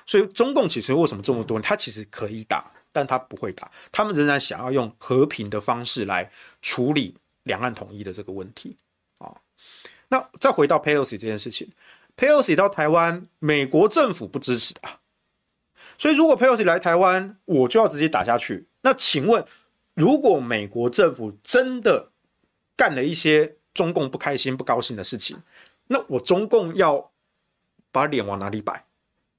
[0.08, 1.62] 所以中共其实为什么这么多人？
[1.62, 3.72] 他其实可以打，但他不会打。
[3.92, 6.32] 他们仍然想要用和平的方式来
[6.64, 8.76] 处理两岸统一的这个问题。
[10.10, 11.72] 那再回到佩洛西这件事情，
[12.16, 15.00] 佩洛西到台湾，美国政府不支持啊。
[15.98, 18.68] 所以如果佩洛西来台湾，我就要直接打下去。
[18.82, 19.44] 那请问，
[19.94, 22.12] 如果美国政府真的
[22.76, 25.42] 干了一些中共不开心、不高兴的事情？
[25.88, 27.12] 那我中共要
[27.92, 28.86] 把脸往哪里摆，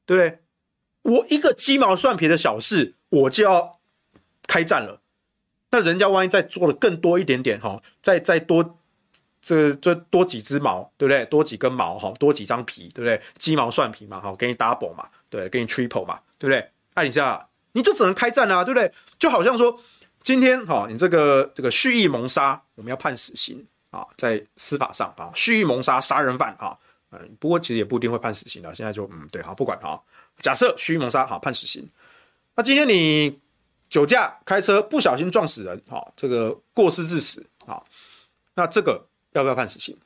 [0.05, 0.39] 对不对？
[1.03, 3.79] 我一个鸡毛蒜皮的小事，我就要
[4.47, 5.01] 开战了。
[5.71, 8.79] 那人家万一再做的更多一点点哈，再再多
[9.41, 11.25] 这这多几只毛，对不对？
[11.27, 13.21] 多几根毛哈，多几张皮，对不对？
[13.39, 16.71] 鸡毛蒜皮嘛，哈，给你 double 嘛，对，给你 triple 嘛，对不对？
[16.95, 18.93] 按一下，你就只能开战啊，对不对？
[19.19, 19.81] 就好像说
[20.23, 23.67] 今天哈，你这个这个蓄意谋杀，我们要判死刑。
[23.91, 26.79] 啊，在司法上啊，蓄意谋杀杀人犯啊，
[27.11, 28.73] 嗯，不过其实也不一定会判死刑的。
[28.73, 30.01] 现在就嗯，对，好，不管哈，
[30.39, 31.85] 假设蓄意谋杀，好，判死刑。
[32.55, 33.37] 那今天你
[33.89, 37.85] 酒驾开车不小心撞死人，好，这个过失致死，好，
[38.55, 39.97] 那这个要不要判死刑？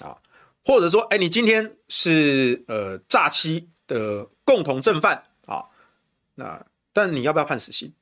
[0.00, 0.16] 啊，
[0.64, 5.64] 或者说，哎，你今天是呃诈欺的共同正犯啊，
[6.34, 7.92] 那但你要不要判死刑？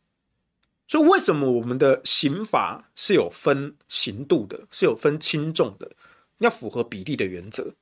[0.87, 5.91] 所以，为什么我们的刑法是有分刑度的，是有分轻重的，
[6.39, 7.75] 要符合比例的原则。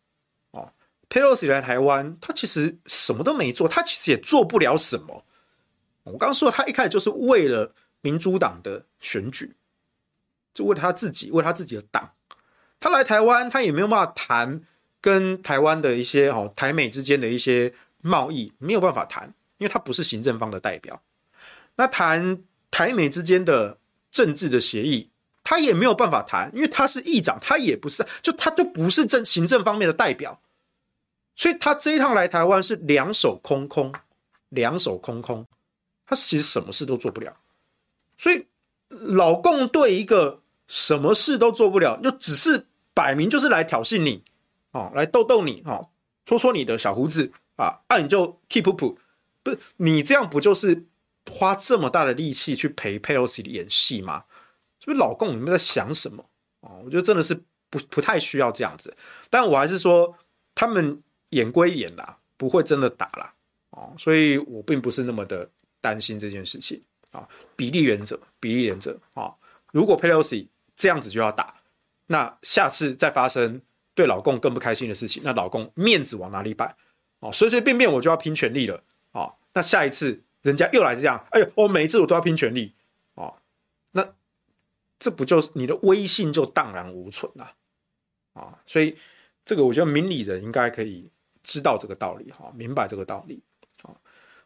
[0.50, 0.72] 哦，
[1.08, 5.24] 佩洛西来台湾，他其实什么都没做，他其实也做不了什么。
[6.02, 9.54] 我刚刚说，他一开始就是为了民主党的选举，
[10.52, 12.10] 就为了他自己，为他自己的党。
[12.80, 14.60] 他来台湾，他也没有办法谈
[15.00, 21.02] 跟台湾的一些哦，台美之间的一些贸易，没有办法谈，因为他不是行政方的代表。
[21.76, 22.42] 那谈。
[22.68, 23.78] 台美之间的
[24.10, 25.08] 政治的协议，
[25.42, 30.38] 他也没有办法谈，因为他是议长，他也不是，就他就不是政行政方面的代表，
[31.34, 33.90] 所以他这一趟来台湾是两手空空，
[34.50, 35.46] 两手空空，
[36.04, 37.34] 他其实什么事都做不了，
[38.18, 38.44] 所以
[38.88, 44.22] 老共对一个什么事都做不了，就只是摆明就是来挑衅你，
[44.72, 45.88] 哦，来逗逗你，哦，
[46.24, 48.98] 戳戳你的小胡子啊，那你就 keep up，
[49.42, 50.86] 不是你这样不就是？
[51.28, 54.22] 花这么大的力气去陪佩洛西演戏吗？
[54.78, 56.24] 是不是老公你们在想什么
[56.60, 56.80] 哦？
[56.84, 57.34] 我觉得真的是
[57.68, 58.96] 不不太需要这样子。
[59.28, 60.16] 但我还是说，
[60.54, 63.34] 他们演归演啦，不会真的打啦。
[63.70, 65.50] 哦，所以我并不是那么的
[65.80, 67.28] 担心这件事情啊。
[67.56, 69.34] 比例原则，比例原则啊。
[69.72, 71.62] 如果佩洛西这样子就要打，
[72.06, 73.62] 那下次再发生
[73.94, 76.76] 对老共更不开心的事情，那老共面子往哪里摆？
[77.20, 78.82] 哦，随随便便我就要拼全力了。
[79.12, 82.74] 哦，那下一次人家又来这样，哎呦，我每一次我都要拼全力。
[83.14, 83.34] 哦，
[83.92, 84.06] 那
[84.98, 87.54] 这不就是你的威信就荡然无存了？
[88.34, 88.94] 啊，所以
[89.46, 91.08] 这个我觉得明理人应该可以
[91.42, 93.42] 知道这个道理，哈，明白这个道理。
[93.82, 93.96] 啊，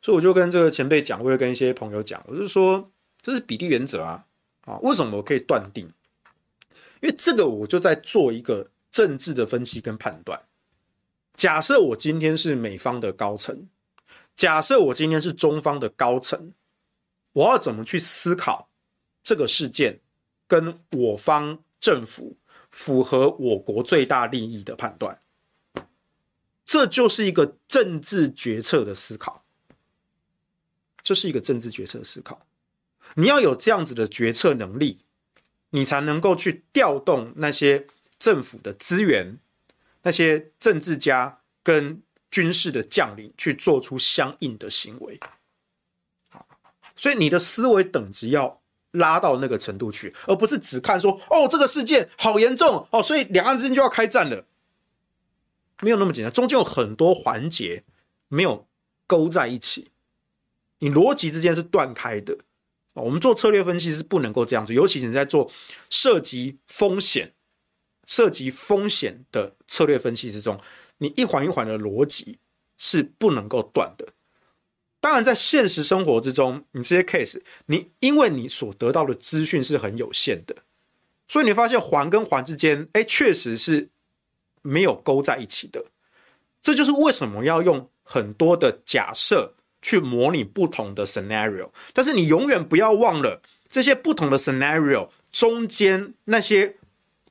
[0.01, 4.25] 所以我就跟这个前辈讲，我会跟一些朋友讲，我就说这是比例原则啊。
[4.66, 5.90] 啊，为什么我可以断定？
[7.00, 10.40] 因为这个我就在做一个政治的分析跟判断。
[11.34, 13.68] 假设我今天是美方的高层，
[14.36, 16.52] 假设我今天是中方的高层，
[17.32, 18.68] 我要怎么去思考
[19.22, 20.00] 这个事件
[20.46, 22.36] 跟我方政府
[22.70, 25.20] 符合我国最大利益的判断？
[26.64, 29.44] 这就是一个政治决策的思考，
[31.02, 32.46] 这是一个政治决策的思考。
[33.14, 34.98] 你要有这样子的决策能力，
[35.70, 37.87] 你才能够去调动那些
[38.18, 39.38] 政府的资源，
[40.02, 45.18] 那些政治家跟军事的将领去做出相应的行为。
[46.96, 54.44] 所以你的思维等级要拉到那个程度去，而不是只看说哦，这个事件好严重哦，所以两岸之间就要开战了。
[55.80, 57.85] 没有那么简单，中间有很多环节
[58.28, 58.66] 没有
[59.06, 59.90] 勾在一起，
[60.80, 62.38] 你逻辑之间是断开的。
[62.94, 65.50] 我们做策略分析是不能够这样子，尤其是你在做
[65.88, 67.33] 涉及风险、
[68.05, 70.61] 涉及风险的策略分析之中，
[70.98, 72.38] 你一环一环的逻辑
[72.76, 74.09] 是不能够断的。
[75.00, 80.57] 当然，在现实生活之中，你这些 case，你因为你所得到的资讯是很有限的，
[81.26, 83.88] 所以你发现环跟环之间，哎，确实是
[84.61, 85.87] 没有勾在一起的。
[86.61, 89.55] 这就是为什么要用很多的假设。
[89.83, 96.77] 去模拟不同的 scenario，但是你永远不要忘了这些不同的 scenario 中间那些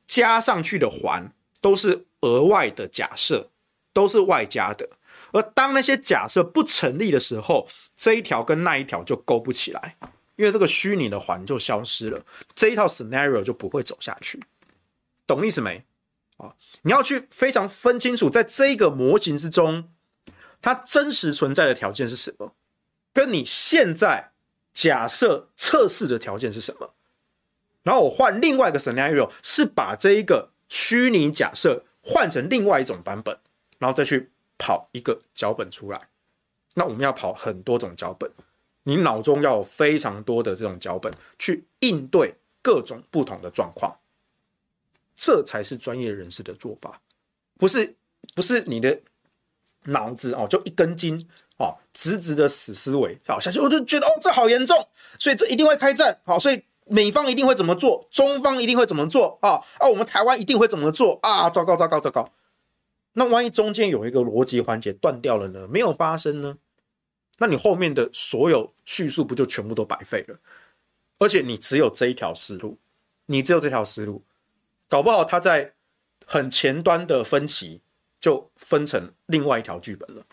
[0.08, 1.32] 加上去的环
[1.62, 3.50] 都是额外的假设，
[3.94, 4.90] 都是外加的。
[5.32, 9.96] 而当那些假设不成立的时候，这一条跟那一条就勾不起来，
[10.36, 14.42] 因为这个虚拟的环就消失了，这一套 scenario 就不会走下去。
[15.28, 15.84] 懂意思没？
[16.38, 19.90] 啊，你要去非常分清楚，在这个模型之中。
[20.62, 22.54] 它真实存在的条件是什么？
[23.14, 24.32] 跟你现在
[24.74, 26.94] 假设测试的条件是什么？
[27.84, 33.38] 然后我换另外一个 scenario，是把这一个虚拟假设换成另外一种版本，
[33.78, 36.10] 然后再去跑一个脚本出来。
[36.76, 38.30] 那我们要跑很多种脚本，
[38.84, 43.98] 你脑中要有非常多的这种脚本去应对各种不同的状况，
[45.16, 47.02] 这才是专业人士的做法，
[47.58, 47.96] 不是
[48.36, 49.00] 不是你的。
[49.86, 53.18] 脑子哦，就一根筋哦，直直的死思维。
[53.28, 54.88] 好，下去我就觉得哦，这好严重，
[55.20, 56.20] 所以这一定会开战。
[56.26, 59.62] 好，所以美方一定会怎么做，中方一定会怎么做啊？
[59.80, 61.50] 啊，我们台湾一定会怎么做啊？
[61.50, 62.32] 糟糕，糟糕，糟糕！
[63.14, 65.68] 那万一中间有一个逻辑环节断掉了呢？
[65.68, 66.58] 没有发生呢？
[67.38, 70.38] 那你后面的所有叙述不就全部都白费了？
[71.18, 72.78] 而且你只有这一条思路，
[73.26, 74.24] 你只有这条思路，
[74.88, 75.74] 搞不好他在
[76.26, 77.82] 很前端的分歧。
[78.20, 80.24] 就分成另外一条剧本了，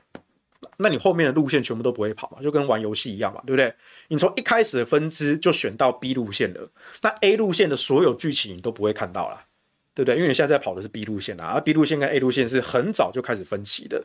[0.76, 3.72] 那你后面的路线全部都不会跑嘛，就跟玩游戏一样嘛，对不对？
[4.08, 6.68] 你从一开始的分支就选到 B 路线了，
[7.00, 9.44] 那 A 路线的所有剧情你都不会看到了，
[9.94, 10.16] 对不对？
[10.16, 14.04] 因为你现在在跑的是 B 路线啊，而 B 路线跟 A 路线是很早就开始分歧的，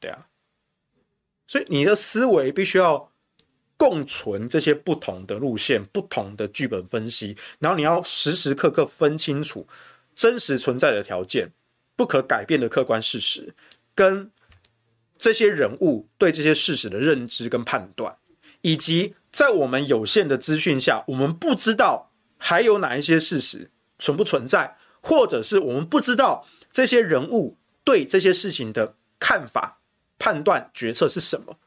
[0.00, 0.26] 对啊，
[1.46, 3.12] 所以你的思维必须要
[3.76, 9.66] 共存这些不同的路线、不同的剧本分析，然后你要时时刻刻分清楚
[10.16, 11.48] 真实存在的条件。
[11.96, 13.54] 不可改变的客观事实，
[13.94, 14.30] 跟
[15.16, 18.18] 这些人物对这些事实的认知跟判断，
[18.62, 29.80] 以及在我们有限的资讯下，我们不知道还有哪一些事实存不存在，或者是我们不知道这些人物对这些事情的看法、
[30.18, 31.58] 判断、决策是什么。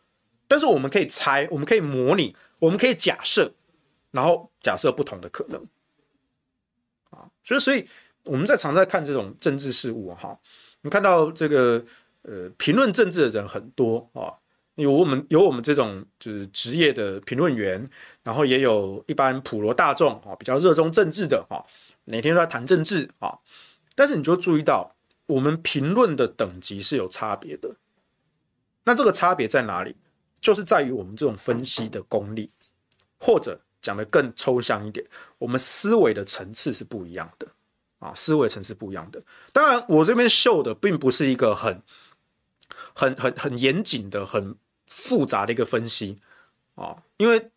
[0.49, 3.53] 但是我们可以猜，我们可以模拟，我们可以假设，
[4.11, 5.65] 然后假设不同的可能。
[7.11, 7.87] 啊，所以所以。
[8.27, 10.37] 我们在常在看这种政治事务哈，
[10.81, 11.83] 你看到这个
[12.21, 14.33] 呃评论政治的人很多啊，
[14.75, 17.89] 有我们有我们这种就是职业的评论员，
[18.23, 21.63] 然后也有一般普罗大众啊比较热衷政治的啊，
[22.05, 23.37] 每天都在谈政治啊，
[23.95, 27.75] 但是你就注意到我们评论的等级是有差别的，
[28.83, 29.95] 那这个差别在哪里？
[30.39, 32.51] 就是在于我们这种分析的功力
[33.19, 35.03] 或者讲得更抽象一点，
[35.39, 37.47] 我们思维的层次是不一样的
[37.99, 39.21] 啊，思维层次不一样的。
[39.51, 41.81] 当然，我这边秀的并不是一个很、
[42.93, 44.55] 很、很、很严谨的、很
[44.89, 46.19] 复杂的一个分析
[46.75, 47.49] 啊，因为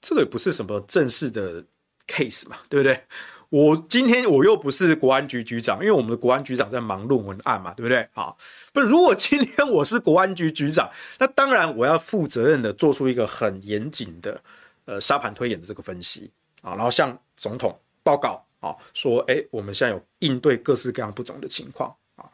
[0.00, 1.64] 这个也不是什么正式的
[2.06, 3.04] case 嘛，对不对？
[3.50, 8.06] 我今天我又不是国安局局长，因为我们的国安局长在忙论文案嘛，对不对？
[8.12, 8.34] 啊，
[8.74, 14.38] 不，如果今天我是国安局局长，那当然我要负责任的做出一个很严谨的
[14.84, 16.30] 呃沙盘推演的这个分析
[16.60, 22.28] 啊，然后向总统报告啊，说，哎，我们现在有应对各式各样不同的情况啊，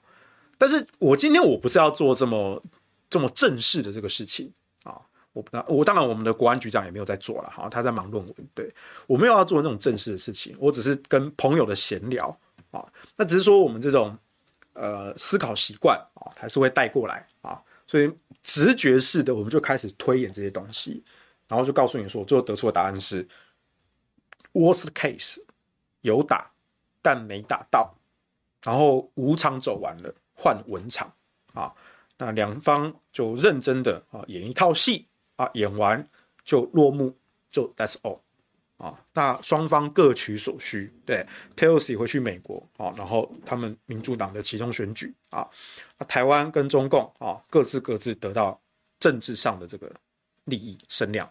[0.56, 2.62] 但是我今天我不是要做这么
[3.10, 4.52] 这么正式的这个事情
[4.84, 5.00] 啊。
[5.32, 8.48] 我我当然，我们的国安局长也没有在做了哈，他在忙论文。
[8.54, 8.72] 对，
[9.08, 12.28] 我没有要做那种正式的事情，我只是跟朋友的闲聊
[12.70, 12.86] 啊。
[13.16, 14.16] 那只是说我们这种
[14.74, 17.60] 呃思考习惯啊，还是会带过来啊。
[17.86, 18.08] 所以
[18.42, 21.02] 直觉式的，我们就开始推演这些东西，
[21.48, 23.26] 然后就告诉你说，我最后得出的答案是
[24.52, 25.38] worst case
[26.05, 26.50] 有打
[27.02, 27.94] 但没打到，
[28.62, 31.12] 然后武场走完了，换文场
[31.52, 31.74] 啊。
[32.16, 35.07] 那两方就认真的啊演一套戏。
[35.36, 36.09] 啊，演完
[36.44, 37.12] 就落幕，
[37.50, 38.20] 就 That's all
[38.76, 38.96] 啊。
[39.14, 41.26] 那双方各取所需，对
[41.57, 45.44] ，Pelosi 回去美国啊，然后他们民主党的其中选举啊，
[46.07, 48.61] 台湾跟中共啊，各自各自得到
[49.00, 49.90] 政治上的这个
[50.44, 51.28] 利益声量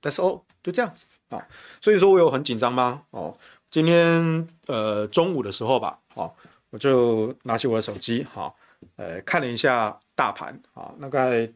[0.00, 1.44] ，That's all，就这样子啊。
[1.80, 3.04] 所以说我有很紧张吗？
[3.10, 3.36] 哦，
[3.74, 6.32] 今天呃中午的时候吧，哦，
[6.70, 8.54] 我就拿起我的手机，哈，
[8.94, 11.50] 呃，看了一下大盘啊，大概。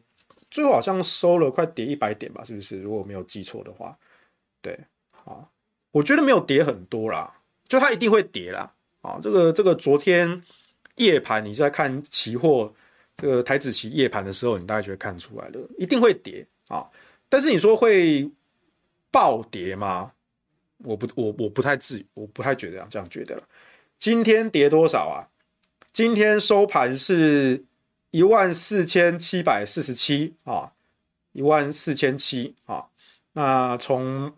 [0.51, 2.81] 最后好像收了快跌一百点吧，是不是？
[2.81, 3.97] 如果我没有记错的话，
[4.61, 4.77] 对，
[5.23, 5.47] 啊，
[5.91, 7.33] 我觉得没有跌很多啦，
[7.69, 8.69] 就它一定会跌啦，
[9.01, 10.43] 啊，这个这个昨天
[10.95, 12.73] 夜盘你在看期货
[13.15, 16.85] 这个台指期夜盘的时候，你大概就会看出来了，一定会跌啊，
[17.29, 18.29] 但是你说会
[19.09, 20.11] 暴跌吗？
[20.83, 23.43] 我不，我我不太自，我不太觉得这样觉得了。
[23.97, 25.27] 今天跌多少啊？
[25.91, 27.65] 今天收盘是。
[28.11, 30.73] 一万四千七百四十七啊，
[31.31, 32.87] 一万四千七啊，
[33.33, 34.33] 那从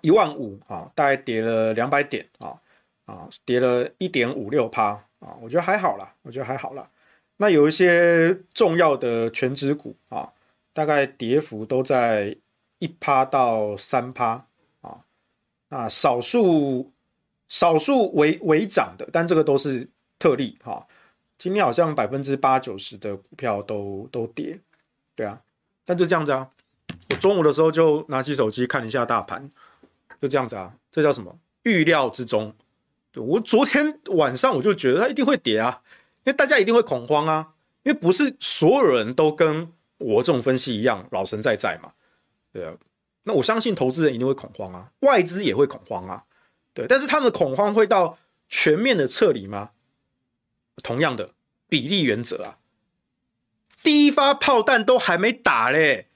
[0.00, 2.60] 一万五啊，大概跌了两百点啊
[3.04, 6.90] 啊，跌了一点五六趴啊，我觉得还好啦，我觉得还好啦。
[7.36, 10.32] 那有一些重要的权值股啊，
[10.72, 12.36] 大概跌幅都在
[12.80, 14.44] 一趴到三趴
[15.72, 16.92] 啊，少数
[17.48, 20.86] 少数微微涨的，但这个都是特例哈。
[21.38, 24.60] 今天好像百分之八九十的股票都都跌，
[25.14, 25.40] 对啊，
[25.86, 26.46] 但就这样子啊。
[27.08, 29.48] 我中午的时候就拿起手机看一下大盘，
[30.20, 30.74] 就这样子啊。
[30.90, 31.34] 这叫什么？
[31.62, 32.54] 预料之中。
[33.10, 35.80] 对，我昨天晚上我就觉得它一定会跌啊，
[36.24, 41.92] 因为大家一定会恐慌啊，因为不是所有人都跟我这种分析一样老神在在嘛。
[42.52, 42.74] 对啊，
[43.24, 46.24] 那我相信投资人一定会恐慌啊，外资也会恐慌啊。
[46.74, 48.18] 对，但是他们的恐慌会到
[48.48, 49.70] 全面的撤离吗？
[50.82, 51.32] 同样的
[51.68, 52.58] 比例原则啊，
[53.82, 56.08] 第一发炮弹都还没打嘞，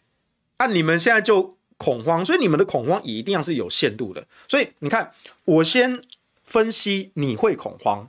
[0.57, 4.27] 啊，你们现在就恐慌，所以你们的恐慌也一定要是有限度的。
[4.49, 5.13] 所以你看，
[5.45, 6.03] 我先
[6.43, 8.09] 分析你会恐慌，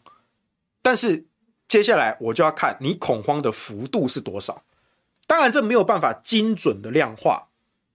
[0.81, 1.25] 但是
[1.67, 4.63] 接下来我就要看你恐慌的幅度是多少。
[5.27, 7.46] 当然，这没有办法精准的量化，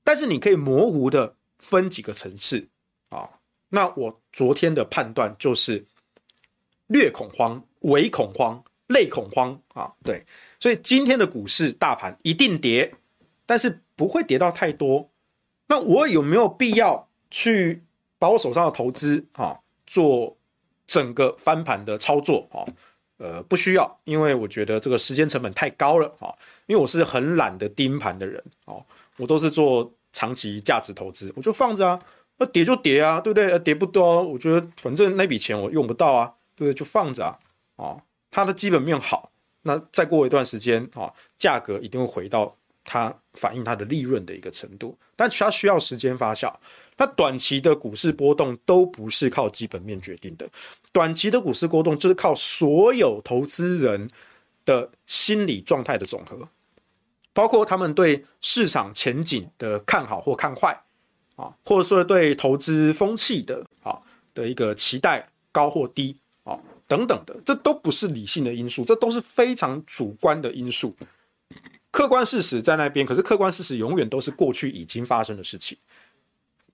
[0.05, 2.69] 但是你可以模糊的分几个层次
[3.09, 3.29] 啊。
[3.69, 5.87] 那我昨天的判断就是
[6.87, 7.65] 略恐慌。
[7.83, 10.25] 微恐慌、类恐慌啊，对，
[10.61, 12.95] 所以今天的股市大盘一定跌，
[13.45, 15.11] 但是不会跌到太多。
[15.67, 17.83] 那我有没有必要去
[18.21, 20.37] 把我手上的投资啊做
[20.87, 22.63] 整个翻盘的操作啊？
[23.17, 26.33] 呃，不需要，因为我觉得这个时间成本太高了啊。
[26.67, 28.75] 因为我是很懒得盯盘的人啊，
[29.19, 32.01] 我都是做长期价值投资，我就放着啊，
[32.39, 33.59] 那跌就跌啊，对不对？
[33.61, 36.75] 跌不多，我觉得反正那笔钱我用不到啊，对不对？
[36.75, 37.39] 就放着啊。
[37.77, 39.31] 哦，它的基本面好，
[39.63, 46.53] 那再过一段时间啊，价格一定会回到它反映它的利润的一个程度，但它需要时间发酵。
[46.99, 50.49] 那短期的股市波动都不是靠基本面决定的，
[50.93, 54.09] 短期的股市波动就是靠所有投资人
[54.65, 56.49] 的心理状态的总和，
[57.33, 60.83] 包括他们对市场前景的看好或看坏
[61.37, 64.01] 啊，或者说对投资风气的啊
[64.35, 66.59] 的一个期待高或低啊。
[66.89, 70.95] 等等的，这都不是理性的因素，这都是非常主观的因素。
[71.91, 75.79] 客观事实在那边，可是客观事实永远都是过去已经发生的事情。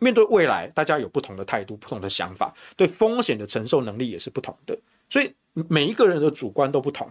[0.01, 4.77] 面对未来，大家有不同的态度、不同的想法，对风险的承受能力也是不同的。
[5.09, 7.09] 所以每一个人的主观都不同，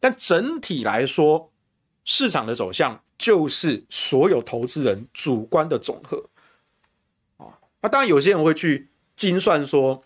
[0.00, 1.51] 但整体来说，
[2.04, 6.28] 市场的走向就是所有投资人主观的总和
[7.36, 7.58] 啊。
[7.80, 10.02] 那当然有些人会去精算说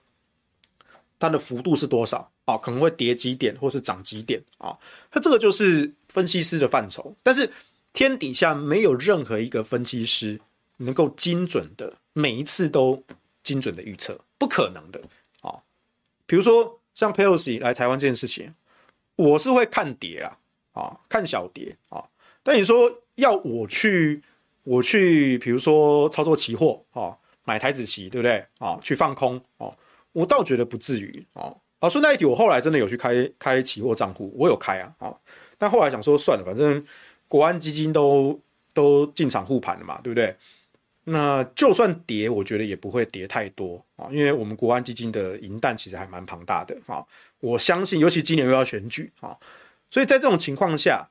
[1.18, 4.76] 它的幅度是多少啊，可能会跌几点或是涨几点啊，
[5.12, 7.16] 那这个就是分析师的范畴。
[7.22, 7.50] 但是
[7.92, 10.38] 天底下没有任何一个分析师
[10.76, 13.02] 能够精准的每一次都
[13.42, 15.00] 精准的预测，不可能的
[15.40, 15.62] 啊。
[16.26, 18.54] 比如说像 Pelosi 来台湾这件事情，
[19.16, 20.38] 我是会看跌啊，
[20.76, 22.04] 啊，看小跌啊。
[22.44, 24.22] 但你说要我去，
[24.62, 28.78] 我去，比如说操作期货啊，买台子期，对不对啊？
[28.80, 29.74] 去放空啊，
[30.12, 31.52] 我倒觉得不至于啊。
[31.80, 35.14] 啊，顺带一提，我后来真的有去开开期货账户，我有开啊，啊，
[35.58, 36.84] 但后来想说算了，反正。
[37.28, 38.40] 国安基金都
[38.72, 40.36] 都进场护盘了嘛，对不对？
[41.02, 47.04] 那就算跌，我觉得也不会跌太多啊，因为我们国安基金的银弹其实还蛮庞大的啊。
[47.40, 49.36] 我相信，尤其今年又要选举啊，
[49.96, 51.08] 所以在这种情况下，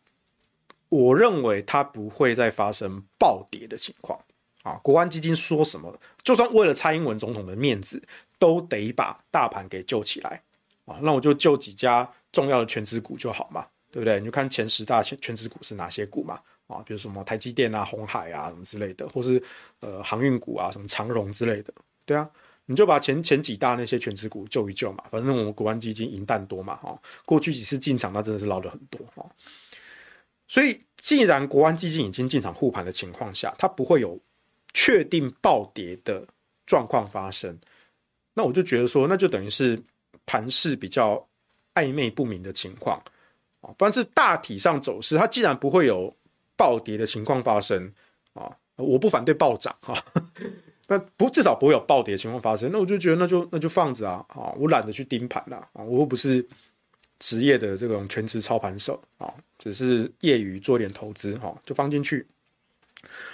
[0.90, 4.20] 我认为它不会再发生暴跌的情况
[4.62, 4.74] 啊。
[4.84, 8.00] 国安基金说什么，就算为了蔡英文总统的面子，
[8.38, 10.44] 都得把大盘给救起来
[10.86, 11.00] 啊。
[11.02, 13.66] 那我就救几家重要的权值股就好嘛。
[13.92, 14.20] 对不对？
[14.20, 16.40] 你就看前十大权权值股是哪些股嘛？
[16.68, 19.42] 啊，比如什么台积电啊、红海啊什么之类的，或是
[19.80, 21.74] 呃航运股啊，什么长荣之类的。
[22.06, 22.30] 对啊，
[22.66, 25.04] 你就把前前几大那些权值股救一救嘛。
[25.12, 29.26] 反正我们国安基金银弹多嘛，哈，过去几次进场那真的是捞了很多哈。
[30.48, 34.20] 所以，既然国安基金已经进场护盘的情况下，它不会有
[34.74, 36.26] 确定暴跌的
[36.68, 37.58] 状况发生，
[38.34, 39.82] 那我就觉得说，那就等于是
[40.26, 41.28] 盘势比较
[41.74, 43.02] 暧昧不明的情况。
[43.76, 46.16] 不然，是大体上走势，它既然不会有
[46.56, 47.92] 暴跌的情况发生
[48.34, 49.96] 啊，我不反对暴涨哈，
[50.88, 56.46] 那不至少不会有暴跌情况发生，那我就觉得那就那就放着啊，啊，我懒得去盯盘了啊，我又不是
[57.20, 62.26] 职业的这种全职操盘手啊，只是业余做点投资哈，就放进去，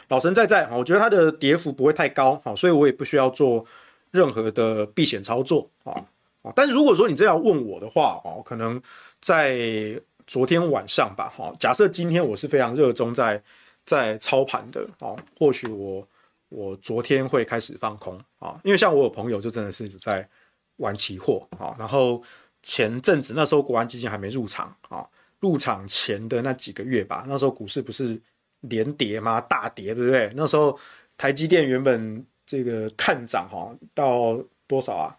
[0.08, 3.66] 老神在在啊，我觉得它的跌幅不会太高，好，所以我也不需要做
[4.12, 6.06] 任何的避险操作啊
[6.42, 8.82] 啊，但是如果说你这样问我的话哦，可能
[9.20, 10.02] 在。
[10.28, 13.42] 昨天晚上吧，哈，假设今天我是非常热衷在
[13.86, 16.08] 在操盘的，哦，或许我
[16.52, 20.28] 我昨天会开始放空啊，因为像我有朋友就真的是一直在
[20.76, 22.22] 玩期货啊，然后
[22.62, 25.08] 前阵子那时候国安基金还没入场啊，
[25.40, 28.22] 入场前的那几个月吧，那时候股市不是
[28.60, 29.40] 连跌吗？
[29.40, 30.30] 大跌，对不对？
[30.36, 30.78] 那时候
[31.18, 34.38] 台积电原本这个看涨哈到
[34.68, 35.18] 多少啊？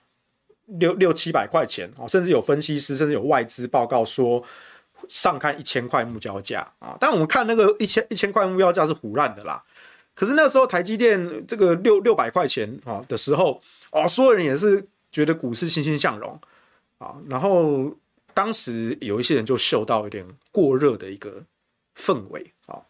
[0.66, 4.44] 六六七百块钱啊，甚至有分析师，甚至有外资报告说。
[5.08, 9.60] 上看一千块目标价啊，但我们看那个一千一千块目标价是唬烂的啦。
[10.14, 13.60] 可是那时候台积电这个六六百块钱啊的时候，
[13.90, 16.38] 哦，所有人也是觉得股市欣欣向荣
[16.98, 17.16] 啊。
[17.28, 17.94] 然后
[18.34, 21.44] 当时有一些人就嗅到有点过热的一个
[21.96, 22.80] 氛围啊。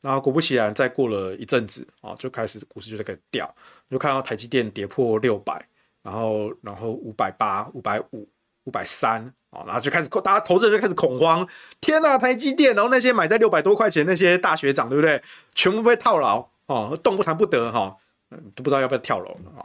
[0.00, 3.54] 然后果不其然，再过了一阵子啊，就开始股市就在开始掉，
[3.90, 5.66] 就看到台积电跌破六百，
[6.02, 8.28] 然后然后五百八、五百五、
[8.64, 9.32] 五百三。
[9.66, 11.46] 然后就开始，大家投资人就开始恐慌。
[11.80, 15.22] 天呐，台积电，然后那些买在六百多块钱那些大学长，对不对？
[15.54, 17.96] 全部被套牢哦，动不弹不得哈，
[18.54, 19.62] 都不知道要不要跳楼啊。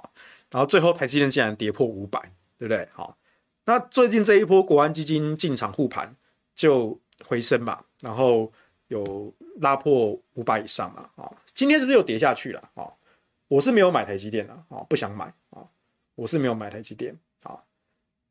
[0.52, 2.20] 然后最后台积电竟然跌破五百，
[2.58, 2.88] 对不对？
[2.94, 3.18] 好，
[3.66, 6.16] 那最近这一波国安基金进场护盘
[6.56, 8.52] 就回升嘛，然后
[8.88, 11.10] 有拉破五百以上嘛。
[11.16, 12.62] 啊，今天是不是又跌下去了？
[12.76, 12.88] 啊，
[13.48, 15.64] 我是没有买台积电的啊，不想买啊，
[16.16, 17.58] 我是没有买台积电啊，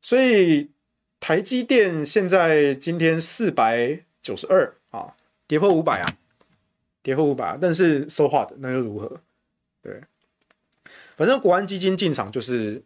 [0.01, 0.69] 所以。
[1.19, 5.15] 台积电现在今天四百九十二啊，
[5.47, 6.07] 跌破五百啊，
[7.03, 9.21] 跌破五百啊，但是 so what 那又如何？
[9.81, 10.01] 对，
[11.17, 12.81] 反正国安基金进场就是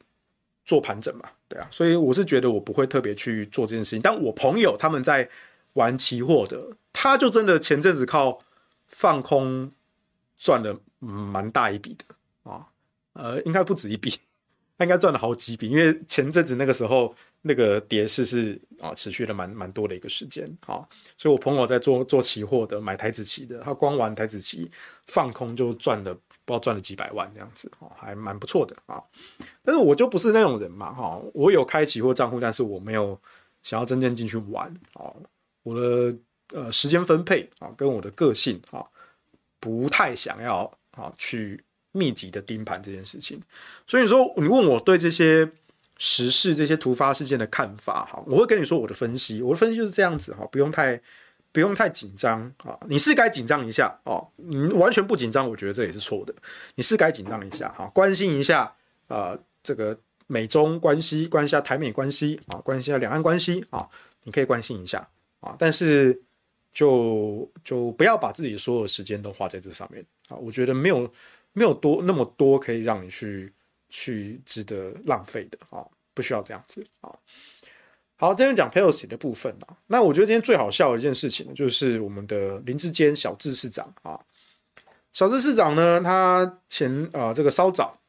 [0.65, 4.01] 做盘整嘛，对啊，所以我是觉得我不会特别去做这件事情。
[4.01, 5.29] 但我朋友他们在
[5.73, 8.39] 玩期货的，他就真的前阵子靠
[8.87, 9.71] 放空
[10.37, 12.67] 赚了蛮大一笔的啊，
[13.13, 14.09] 呃，应该不止一笔，
[14.77, 17.15] 他应该赚了好几笔，因为前阵子那个时候。
[17.45, 20.87] 那个跌势是啊，持续了蛮蛮多的一个时间啊，
[21.17, 24.71] 所以我朋友在做做期货的，买台子期的，他光玩台子期
[25.07, 29.03] 放空就赚了不知道赚了几百万这样子哦，还蛮不错的啊。
[29.61, 33.19] 但是我就不是那种人嘛哈，我有开期货账户，但是我没有
[33.61, 35.11] 想要真正进去玩啊。
[35.63, 36.15] 我的
[36.53, 38.85] 呃时间分配啊，跟我的个性啊，
[39.59, 43.41] 不太想要啊去密集的盯盘这件事情。
[43.85, 45.51] 所以说你问我对这些。
[46.05, 51.01] 时事这些突发事件的看法，哈，我会跟你说我的分析，我的分析就是这样子，哈，不用太
[51.53, 56.35] 不用太紧张啊，你是该紧张一下哦，你完全不紧张，我觉得这也是错的，
[56.75, 58.69] 你是该紧张一下，哈，关心一下
[59.07, 59.33] 啊，
[59.63, 59.97] 这个
[60.27, 63.87] 美中关系，关心一下台美关系啊，关心一下两岸关系啊，
[64.23, 65.07] 你可以关心一下
[65.39, 66.21] 啊，但是
[66.73, 71.09] 就就不要把自己所有时间都花在这上面啊，我觉得没有
[71.53, 73.53] 没有多那么多可以让你去
[73.87, 77.11] 去值得浪费的啊，不需要这样子啊。
[78.15, 84.17] 好，今天讲 Pelosi 的部分啊，那我觉得今天最好笑的一件事情呢，就是我们的林志坚小智市长啊，
[85.11, 87.99] 小智市长呢，他前啊这个稍早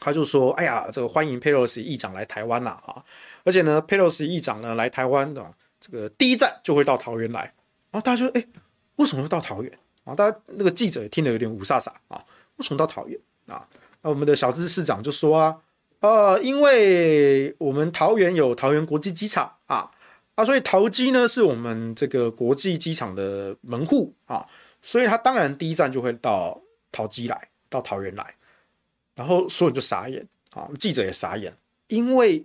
[0.00, 3.04] 他就说，哎呀，这个欢迎 Pelosi 议长来台湾呐啊，
[3.44, 5.50] 而且呢，Pelosi 议长呢来台湾的
[5.80, 7.42] 这个第一站就会到桃园来，
[7.90, 8.46] 然后大家就说，哎，
[8.94, 10.14] 为什么会到桃园啊？
[10.14, 12.24] 大家那个记者也听得有点五煞煞啊，
[12.56, 13.68] 为什么到桃园啊？
[14.00, 15.60] 那我们的小智市长就说啊。
[16.00, 19.90] 呃，因为我们桃园有桃园国际机场啊
[20.34, 24.46] 啊，所以桃机呢是我们这个国际机场的门户啊，
[24.82, 26.60] 所以他当然第一站就会到
[26.92, 28.34] 桃机来，到桃园来，
[29.14, 31.56] 然后所有人就傻眼啊，记者也傻眼，
[31.88, 32.44] 因为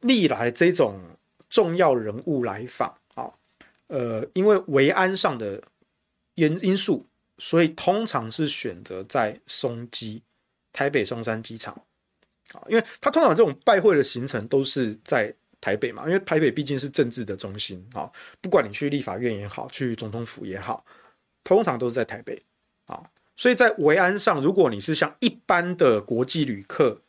[0.00, 0.98] 历来这种
[1.50, 3.30] 重要人物来访啊，
[3.88, 5.62] 呃，因为维安上的
[6.34, 7.06] 因因素，
[7.36, 10.22] 所以通常是选择在松机，
[10.72, 11.82] 台北松山机场。
[12.52, 18.10] 啊，因为他通常这种拜会的行程都是在台北嘛，因为台北毕竟是政治的中心啊。
[18.40, 20.84] 不管你去立法院也好，去总统府也好，
[21.44, 22.42] 通常都是在台北
[22.86, 23.02] 啊。
[23.36, 27.00] 所以在维安上，如果你是像一般的国际旅客，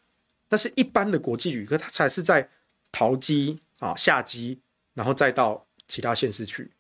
[0.50, 2.50] 那是一般的国际旅客，他才是在
[2.92, 4.60] 桃机啊下机，
[4.94, 6.72] 然后再到其他县市去。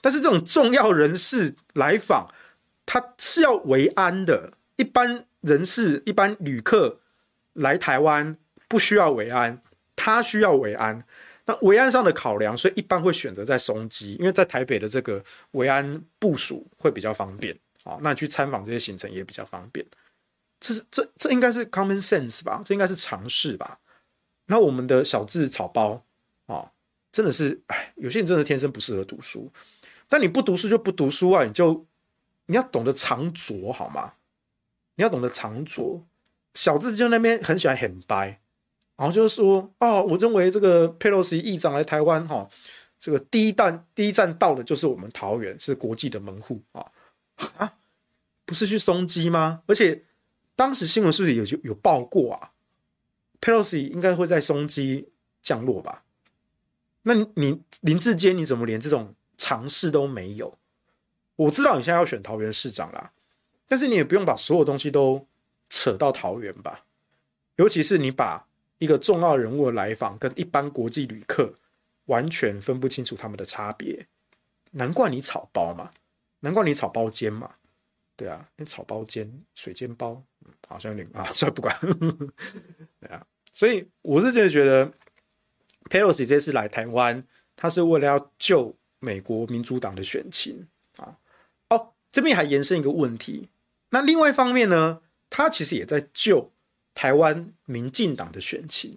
[0.00, 2.32] 但是这种重要人士来访，
[2.86, 7.00] 他是要维安的，一般人士、一般旅客。
[7.54, 8.36] 来台湾
[8.68, 9.60] 不需要维安，
[9.96, 11.04] 他需要维安。
[11.46, 15.22] 那维安上的考量，所以一般会选择在松机，因为在台北的这个
[15.52, 17.98] 维安部署会比较方便啊。
[18.02, 19.84] 那去参访这些行程也比较方便。
[20.60, 22.62] 这是这这应该是 common sense 吧？
[22.64, 23.80] 这应该是常识吧？
[24.46, 26.04] 那我们的小智草包
[26.46, 26.70] 啊，
[27.10, 29.50] 真的是哎，有些人真的天生不适合读书。
[30.08, 31.86] 但你不读书就不读书啊，你就
[32.46, 34.12] 你要懂得藏拙好吗？
[34.94, 36.06] 你要懂得藏拙。
[36.54, 38.40] 小智就那边很喜欢很掰，
[38.96, 42.48] 然后就是说，哦，我认为这个佩洛西议长来台湾，哈，
[42.98, 46.86] 这个第一站第一站到的就是我们桃园，是国际的门户啊
[47.56, 47.74] 啊，
[48.44, 49.62] 不是去松机吗？
[49.66, 50.02] 而且
[50.56, 52.50] 当时新闻是不是有有报过啊？
[53.40, 55.08] 佩洛西应该会在松机
[55.40, 56.02] 降落吧？
[57.02, 60.58] 那你，林志坚你怎么连这种常识都没有？
[61.36, 63.12] 我知道你现在要选桃园市长啦，
[63.68, 65.24] 但是你也不用把所有东西都。
[65.70, 66.84] 扯到桃园吧，
[67.56, 68.46] 尤其是你把
[68.78, 71.54] 一个重要人物的来访跟一般国际旅客
[72.06, 74.06] 完全分不清楚他们的差别，
[74.72, 75.90] 难怪你炒包嘛，
[76.40, 77.54] 难怪你炒包间嘛，
[78.16, 80.22] 对啊，你炒包间水煎包，
[80.68, 81.74] 好像有点 啊，算了不管，
[83.00, 84.92] 对啊，所以我是真的觉得
[85.88, 90.66] ，Pelosi 这次来台湾，他是为了要救美国民主党的选情。
[90.96, 91.16] 啊，
[91.68, 93.48] 哦，这边还延伸一个问题，
[93.90, 95.00] 那另外一方面呢？
[95.30, 96.50] 他其实也在救
[96.92, 98.92] 台湾民进党的选情，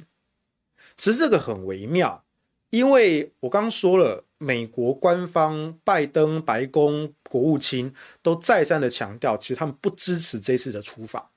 [0.97, 2.25] 其实这个很微妙，
[2.71, 11.29] 因为我刚说了，美国官方拜登、白宫、国务卿都再三的强调，其实他们不支持这次的出访，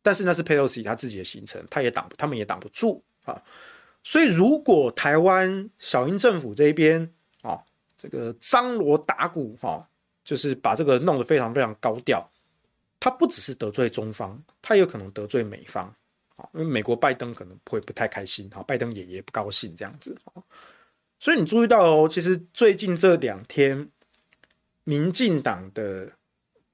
[0.00, 3.42] 但是那是佩洛西他自己的行程，他也挡，他们也挡不住啊。
[4.04, 7.12] 所以如果台湾小英政府这边
[7.42, 7.60] 啊，
[7.98, 9.88] 这个张罗打鼓哈，
[10.22, 12.29] 就是把这个弄得非常非常高调。
[13.00, 15.86] 他不只是得罪中方，他也有可能得罪美方
[16.36, 20.14] 啊，因为美国拜登可能会不太开心，拜登爷爷不高兴这样子，
[21.18, 23.90] 所以你注意到哦，其实最近这两天，
[24.84, 26.12] 民进党的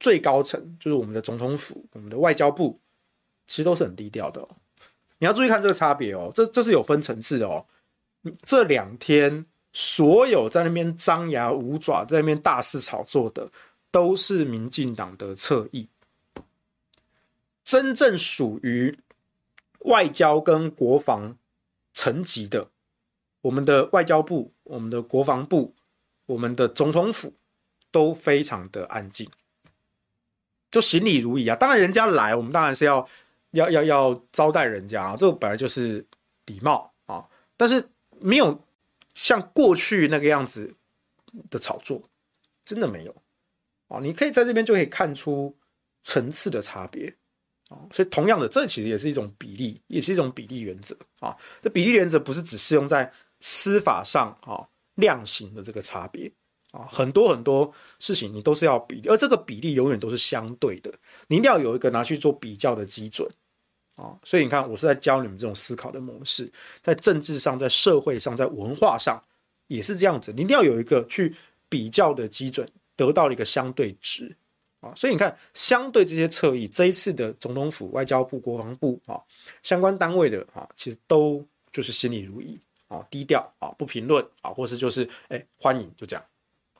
[0.00, 2.80] 最高层，就是我们的总统府、我们的外交部，
[3.46, 4.46] 其实都是很低调的。
[5.18, 7.64] 你要注意看这个差别哦，这这是有分层次的哦。
[8.22, 13.48] 你这两天所有在那边张牙舞爪、在那边大肆炒作的，
[13.90, 15.88] 都是民进党的侧翼。
[17.66, 18.96] 真正属于
[19.80, 21.36] 外交跟国防
[21.92, 22.70] 层级的，
[23.40, 25.74] 我们的外交部、我们的国防部、
[26.26, 27.34] 我们的总统府
[27.90, 29.28] 都非常的安静，
[30.70, 31.56] 就行礼如仪啊。
[31.56, 33.08] 当然，人家来，我们当然是要
[33.50, 36.06] 要要要招待人家啊，这本来就是
[36.44, 37.28] 礼貌啊。
[37.56, 37.88] 但是
[38.20, 38.62] 没有
[39.14, 40.76] 像过去那个样子
[41.50, 42.00] 的炒作，
[42.64, 43.16] 真的没有
[43.88, 43.98] 啊。
[43.98, 45.56] 你可以在这边就可以看出
[46.04, 47.16] 层次的差别。
[47.92, 51.36] 所以同样的，这其实也是一种比例，也是一种比例原则啊。
[51.60, 54.62] 这比例原则不是只适用在司法上啊，
[54.94, 56.30] 量刑的这个差别
[56.70, 60.92] 啊，很多很多事情你都是要比例，而这个比例永远都是相对的，
[61.26, 63.28] 你一定要有一个拿去做比较的基准
[63.96, 64.16] 啊。
[64.22, 66.50] 所以你看，我是在教你们这种思考的模式，
[66.82, 69.20] 在政治上、在社会上、在文化上
[69.66, 71.34] 也是这样子，你一定要有一个去
[71.68, 74.36] 比较的基准，得到了一个相对值。
[74.94, 79.20] 所以你看，相对这些侧翼，这一次的总统府、外交部、国防部啊，
[79.62, 86.24] 相关单位的啊，其实都就是心里如意啊，低调啊，不评论啊，或是就是哎、欢迎就这样。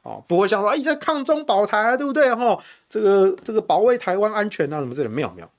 [0.02, 2.32] 哦，不会像说，哎，在抗中保台啊，对不对？
[2.32, 5.50] 哈，这个这个保卫台湾安全啊，什么之类的，没有没有，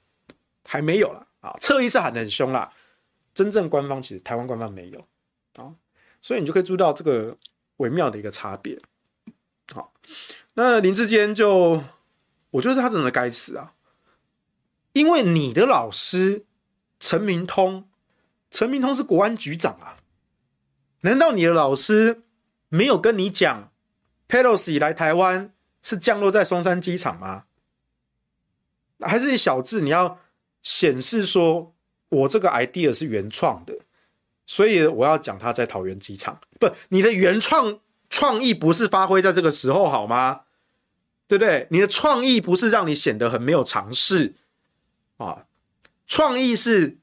[0.66, 1.28] 还没有啦。
[1.42, 2.72] 啊，侧翼是喊得很凶啦，
[3.34, 5.00] 真正官方其实台湾官方没有
[5.62, 5.76] 啊，
[6.22, 7.36] 所以你就可以注意到这个
[7.78, 8.78] 微妙的一个差别。
[9.74, 9.94] 好，
[10.54, 11.84] 那林志坚就，
[12.52, 13.74] 我觉得他真的该死啊，
[14.94, 16.46] 因为你的老师
[17.00, 17.88] 陈明通，
[18.50, 19.98] 陈明通是国安局长啊，
[21.02, 22.24] 难道你的老师
[22.70, 23.72] 没有跟你讲
[24.28, 27.46] ？Pelosi 来台湾是降落在松山机场吗？
[29.02, 30.20] 还是你小智你要
[30.64, 31.76] 显示说
[32.10, 33.78] 我这个 idea 是原创的，
[34.46, 36.40] 所以我要讲他在桃园机场？
[36.60, 37.80] 不，你的原创
[38.10, 40.42] 创意不是发挥在这个时候好吗？
[41.28, 41.68] 对不对？
[41.72, 44.36] 你的创意不是让你显得很没有尝试
[45.18, 45.46] 啊？
[46.06, 46.98] 创意是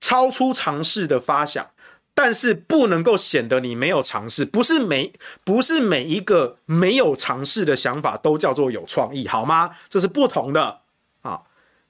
[0.00, 1.70] 超出尝试的发想。
[2.14, 5.12] 但是不能够显得你没有尝试，不是每
[5.44, 9.76] 不是每一个没有尝试的想法都叫做有创意，好吗？
[9.88, 10.80] 这是不同的
[11.20, 11.42] 啊。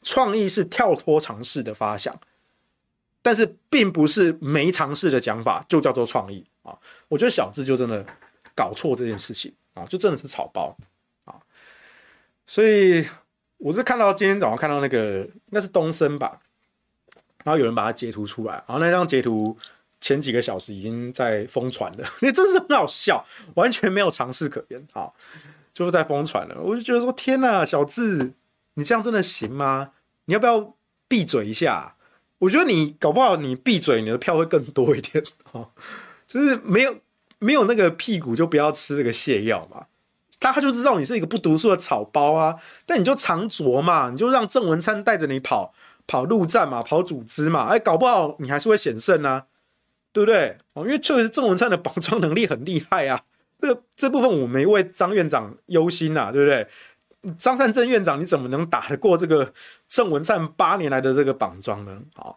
[0.03, 2.15] 创意是跳脱尝试的发想，
[3.23, 6.77] 但是并不是没尝试的讲法就叫做创意啊。
[7.09, 8.05] 我觉得小智就真的
[8.55, 10.77] 搞错这件事情啊，就真的是草包。
[12.49, 13.07] 所以
[13.59, 16.41] 我是看到今天早上看到那个应该是东升吧，
[17.45, 19.57] 然后有人把它截图出来，然后那张截图。
[20.01, 23.27] 前几个小时已经在疯传了，因 为真是很好笑，
[23.57, 25.11] 完全没有尝试可言啊，
[25.75, 26.55] 就是在疯传了。
[26.63, 28.33] 我就觉得说，天哪，小智，
[28.75, 29.91] 你这样真的行吗？
[30.27, 30.77] 你要不要
[31.09, 31.97] 闭嘴一下？
[32.39, 35.67] 我觉得你搞不好你闭嘴，你的票会更多一点啊。
[36.29, 36.97] 就是没有
[37.41, 39.87] 没有那个屁股，就不要吃那个泻药嘛。
[40.39, 42.57] 大家就知道你是一个不读书的草包啊。
[42.87, 45.73] 但你就藏拙嘛，你就让郑文灿带着你跑
[46.07, 49.47] 跑陆战嘛，跑组织嘛，哎，搞不好你还是会险胜啊。
[50.11, 50.57] 对不对？
[50.73, 53.23] 哦，因为确实郑文灿的绑桩能力很厉害啊。
[53.59, 57.35] 这个这部分我没为张院长忧心呐，对不对？
[57.37, 59.53] 张善政院长你怎么能打得过这个
[59.87, 62.01] 郑文灿八年来的这个绑桩呢？
[62.17, 62.35] 啊，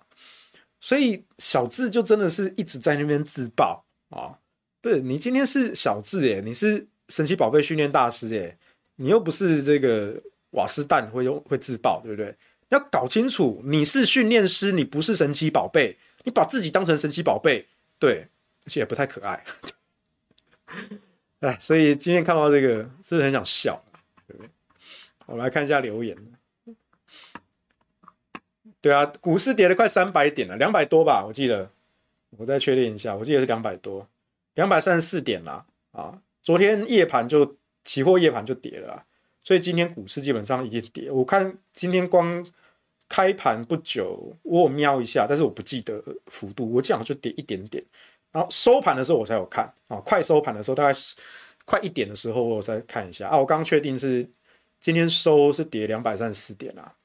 [0.79, 4.35] 所以小智就真的是一直在那边自爆啊。
[4.81, 8.57] 不是你今天是小智耶，你是神奇宝贝训练大师耶，
[8.95, 10.19] 你又不是这个
[10.51, 12.33] 瓦斯蛋会用会自爆，对不对？
[12.69, 15.97] 要搞清楚，你是训练师，你不是神奇宝贝。
[16.23, 17.65] 你把自己当成神奇宝贝，
[17.97, 18.27] 对，
[18.63, 19.43] 而且也不太可爱，
[21.41, 23.83] 哎，所以今天看到这个，真的很想笑，
[24.27, 24.49] 对不对？
[25.25, 26.15] 我们来看一下留言。
[28.79, 31.67] 对啊，股市跌了快三百点了，两百多吧，我记得，
[32.37, 34.07] 我再确认一下，我记得是两百多，
[34.53, 35.65] 两百三十四点啦。
[35.91, 39.03] 啊，昨天夜盘就期货夜盘就跌了，
[39.43, 42.45] 所以今天股市基本上已经跌，我看今天光。
[43.13, 47.83] 开盘不久，我有瞄一下，但是我不记得幅度，我这样就跌一点点。
[48.31, 51.13] 然后收盘的时候我才有看啊，快收盘的时候大概是
[51.65, 54.25] 快一点的时候我再看一下啊，我刚确定是
[54.79, 56.95] 今天收是跌两百三十四点啊，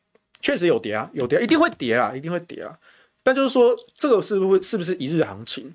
[0.41, 2.78] 确实有跌啊，有跌，一定会跌啊，一定会跌啊。
[3.24, 5.74] 但就是说这个是不是是不是一日行情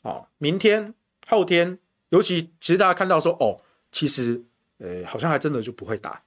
[0.00, 0.26] 啊？
[0.38, 0.94] 明天
[1.26, 1.78] 后天，
[2.08, 4.42] 尤其其实大家看到说哦，其实
[4.78, 6.22] 呃好像还真的就不会打，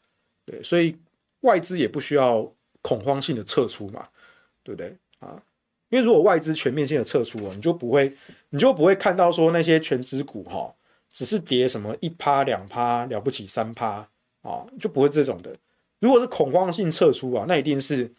[0.45, 0.95] 对，所以
[1.41, 2.51] 外资也不需要。
[2.81, 4.07] 恐慌性的撤出嘛，
[4.63, 5.43] 对不对啊？
[5.89, 8.09] 因为如果外资全面性的撤出哦，你就不会，
[8.51, 10.73] 你就不会看到说那些权值股哈，
[11.11, 14.07] 只是跌什么一趴两趴了不起三趴
[14.43, 15.53] 啊，就不会这种的。
[15.99, 18.09] 如果是恐慌性撤出啊，那一定是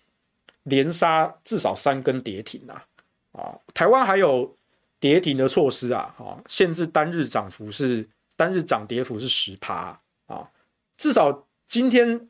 [0.64, 2.84] 连杀至少三根跌停啊
[3.32, 3.58] 啊！
[3.72, 4.54] 台湾还有
[5.00, 10.48] 跌停的措施啊啊，限制单日涨幅是单日涨跌幅是十趴啊，
[10.96, 12.28] 至少今天。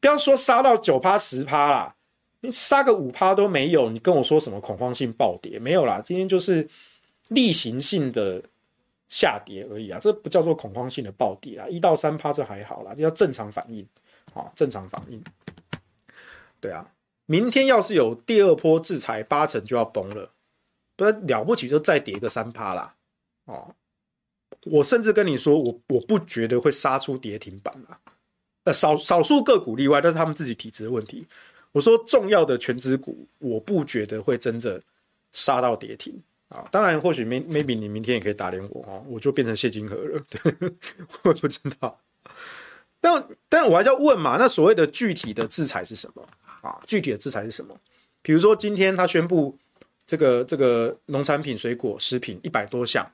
[0.00, 1.94] 不要说杀到九趴十趴啦，
[2.40, 5.98] 你杀个五趴都没有，你跟我说什么恐慌性暴跌没有啦？
[6.04, 6.68] 今天就是
[7.28, 8.42] 例行性的
[9.08, 13.82] 下跌而已啊，这不叫做恐慌性的暴跌啊，一到三趴这还好啦，这叫正常反应
[14.34, 15.24] 啊，正常反应。
[16.60, 16.86] 对啊，
[17.24, 20.30] 明天要是有第二波制裁，八成就要崩了，
[20.96, 22.94] 不了不起就再跌个三趴啦。
[23.46, 23.74] 哦，
[24.64, 27.98] 我甚至跟你说，我我不觉得会杀出跌停板啦。
[28.64, 31.26] 呃，少少数个股例外，但是他们自己体质的问题。
[31.72, 34.80] 我说重要的权值股，我不觉得会真的
[35.32, 36.18] 杀到跌停
[36.48, 36.66] 啊。
[36.70, 40.24] 当然，或许 maybe 你明天也可以打脸我哦，我就变成谢金河了。
[40.30, 40.54] 对，
[41.24, 42.00] 我也不知道。
[43.00, 46.26] 但但我还是要问嘛，那所谓的具体的制裁是什么
[46.62, 46.80] 啊？
[46.86, 47.78] 具体的制裁是什么？
[48.22, 49.58] 比如说今天他宣布
[50.06, 53.10] 这个这个农产品、水果、食品一百多项，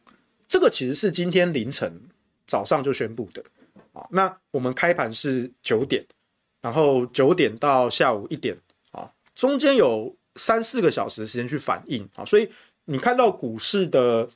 [0.49, 2.01] 这个其实是今天凌晨
[2.47, 3.43] 早上就宣布的。
[3.93, 6.05] 啊，那我们开盘是九点，
[6.61, 8.57] 然后九点到下午一点
[8.93, 12.49] 啊，中间有三四个小时的时间去反应啊，所以
[12.84, 14.28] 你看到股市的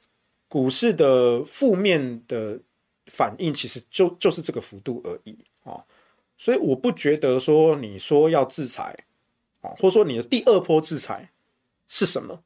[0.49, 2.59] 股市的负面的
[3.07, 5.85] 反应，其实就就是这个幅度而已啊，
[6.37, 8.97] 所以我不觉得说你说要制裁
[9.61, 11.31] 啊，或者说你的第二波制裁
[11.87, 12.39] 是什么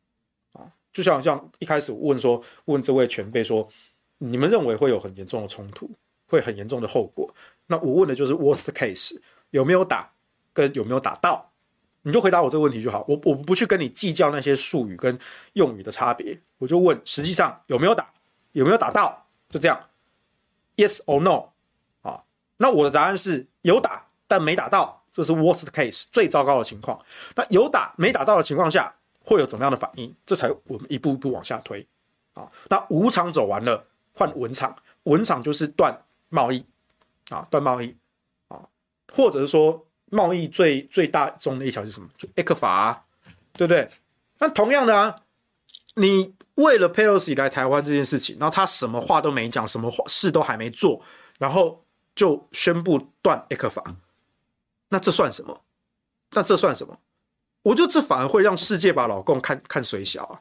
[0.53, 0.71] 啊？
[0.93, 3.69] 就像像一开始问说问这位前辈说，
[4.19, 5.91] 你们认为会有很严重的冲突，
[6.27, 7.33] 会很严重的后果？
[7.67, 9.19] 那我问的就是 worst case。
[9.51, 10.13] 有没有打，
[10.53, 11.51] 跟有没有打到，
[12.03, 13.03] 你就回答我这个问题就好。
[13.09, 15.19] 我我不去跟你计较那些术语跟
[15.55, 18.13] 用语的差别，我就问实际上有没有打，
[18.53, 19.89] 有没有打到，就这样
[20.77, 21.49] ，yes or no
[22.03, 22.23] 啊？
[22.59, 27.03] 那我的答案是有打，但没打到，这是 worst case 最糟糕的情况。
[27.35, 28.95] 那有打没打到的情况下，
[29.29, 30.15] 会有怎么样的反应？
[30.25, 31.87] 这才我们一步一步往下推
[32.33, 32.51] 啊。
[32.71, 35.95] 那五场走完了，换文场，文场就是断
[36.31, 36.65] 贸易
[37.29, 37.95] 啊，断贸易。
[38.49, 38.59] 啊
[39.13, 42.09] 或者是说，贸易最最大宗的一条是什么？
[42.17, 42.99] 就 ECFA，
[43.53, 43.89] 对不对？
[44.39, 45.17] 那同样的啊，
[45.95, 51.03] 你为了 Pelosi 来台湾这件事情，然后他什么话都没讲，什么事都还没做，
[51.39, 51.83] 然后
[52.15, 53.95] 就宣布断 ECFA，
[54.89, 55.63] 那这算什么？
[56.33, 56.99] 那这算什么？
[57.69, 60.41] 我觉得这反而会让世界把老共看看水小啊！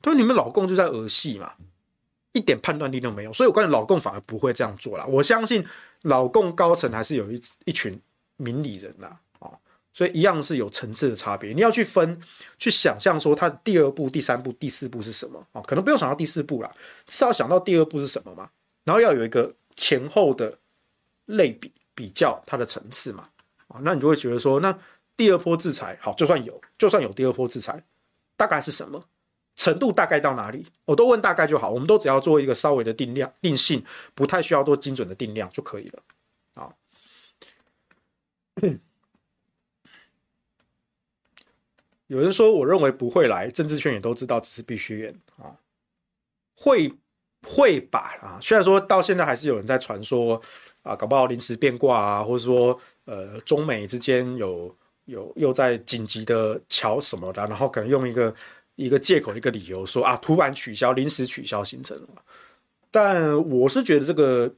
[0.00, 1.54] 对，你们老共就在儿戏嘛。
[2.32, 5.06] 一点判断力都没有，所以我感觉老共反而不会这样做了。
[5.06, 5.66] 我相信
[6.02, 7.98] 老共高层还是有一一群
[8.36, 9.06] 明理人呐，
[9.38, 9.50] 啊，
[9.90, 11.54] 所以一样是有层次的差别。
[11.54, 12.20] 你要去分，
[12.58, 15.62] 去想象说他的第二步、第三步、第四步是什么啊？
[15.62, 16.70] 可能不用想到第四步啦，
[17.06, 18.50] 至少想到第二步是什么嘛。
[18.84, 20.58] 然后要有一个前后的
[21.24, 23.30] 类比比较它的层次嘛，
[23.68, 24.78] 啊，那你就会觉得说，那
[25.16, 27.82] 第二波制裁好，就算有，就算有第二波制裁，
[28.36, 29.04] 大概是什么？
[29.56, 30.66] 程度大概到哪里？
[30.84, 33.82] 我都问大概就好，我们都只要做一个稍微的定量、定性，
[34.14, 36.02] 不太需要多精准的定量就可以了。
[36.54, 36.74] 啊，
[42.06, 45.56] 有人说，我认为不会来，政治圈也都知道，只是必须演啊，
[46.54, 46.92] 会
[47.42, 48.38] 会吧啊。
[48.42, 50.38] 虽然说到现在还是有人在传说
[50.82, 58.32] 啊，搞不好临时变卦啊，或者说呃，中美之间有有又在紧急的乔什么的，然后可能用一个。
[58.78, 61.98] 一个借口，一个理由说啊，突然取消，临时取消行程。
[62.90, 64.54] 但我是觉得这个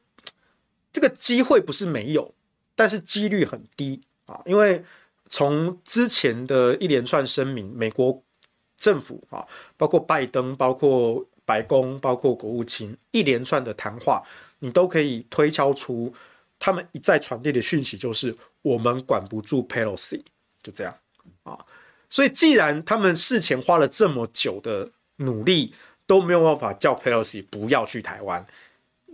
[0.93, 2.35] 这个机会不是没有，
[2.75, 4.43] 但是几率很低啊。
[4.45, 4.85] 因为
[5.29, 8.21] 从之前的一连串声明，美国
[8.77, 9.47] 政府啊，
[9.77, 14.21] 包括拜登，包括白宫，包括国务卿一连串的谈话，
[14.59, 16.13] 你都可以推敲出
[16.59, 20.21] 他们一再传递的讯息，就是我们管不住 Pelosi，
[20.63, 20.95] 就这样
[21.43, 21.59] 啊。
[22.11, 25.75] 所以，既然他们事前花了这么久的努力
[26.07, 28.47] 都没有办法叫 Pelosi 不要去台湾，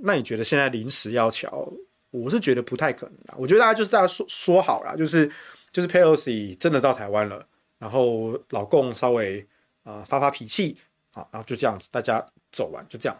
[0.02, 1.72] 那你觉得现在临时要乔？
[2.10, 3.34] 我是觉得不太可能啦。
[3.36, 5.28] 我觉得大家就是大家说说好了，就是
[5.72, 7.44] 就是 Pelosi 真的到台湾了，
[7.78, 9.44] 然后老共稍微
[9.82, 10.78] 啊、发发脾气
[11.14, 13.18] 啊，然后就这样子大家走完就这样。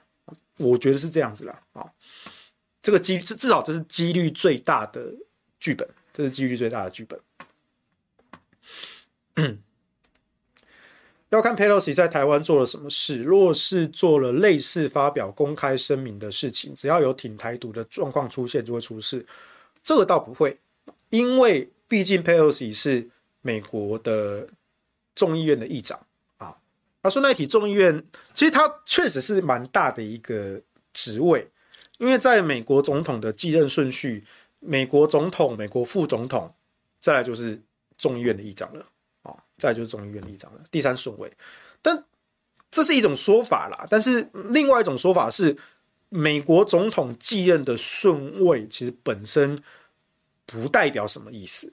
[0.59, 1.85] 我觉得是这样子啦啊，
[2.81, 5.13] 这个机至少这是几率最大的
[5.59, 7.19] 剧本，这是几率最大的剧本。
[11.31, 13.23] 要看 Pelosi 在台湾做了什么事。
[13.23, 19.27] 若是做了类似发表公开声明的事情，只要有挺台独的状况出现，就会出事。
[19.83, 20.57] 这个倒不会，
[21.11, 23.11] 因为毕竟 Pelosi 是
[23.43, 24.47] 美国的
[25.17, 25.99] 众议院的议长
[26.39, 26.57] 啊。
[27.03, 30.61] 他说那体众议院其实他确实是蛮大的一个
[30.93, 31.49] 职位，
[31.99, 34.25] 因为在美国总统的继任顺序，
[34.61, 36.55] 美国总统、美国副总统，
[37.01, 37.61] 再来就是
[37.99, 38.87] 众议院的议长了。
[39.57, 41.33] 再就是众议院议长了，第三顺位，
[41.81, 42.05] 但
[42.71, 43.87] 这是一种说法啦。
[43.89, 45.57] 但是另外一种说法是，
[46.09, 49.63] 美国总统继任的顺位其实本身
[50.45, 51.73] 不代表什么意思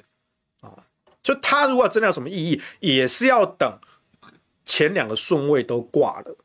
[0.62, 0.86] 啊。
[1.24, 3.80] 就他如果真的有什么意义，也是要等
[4.64, 6.36] 前两个顺位都挂了，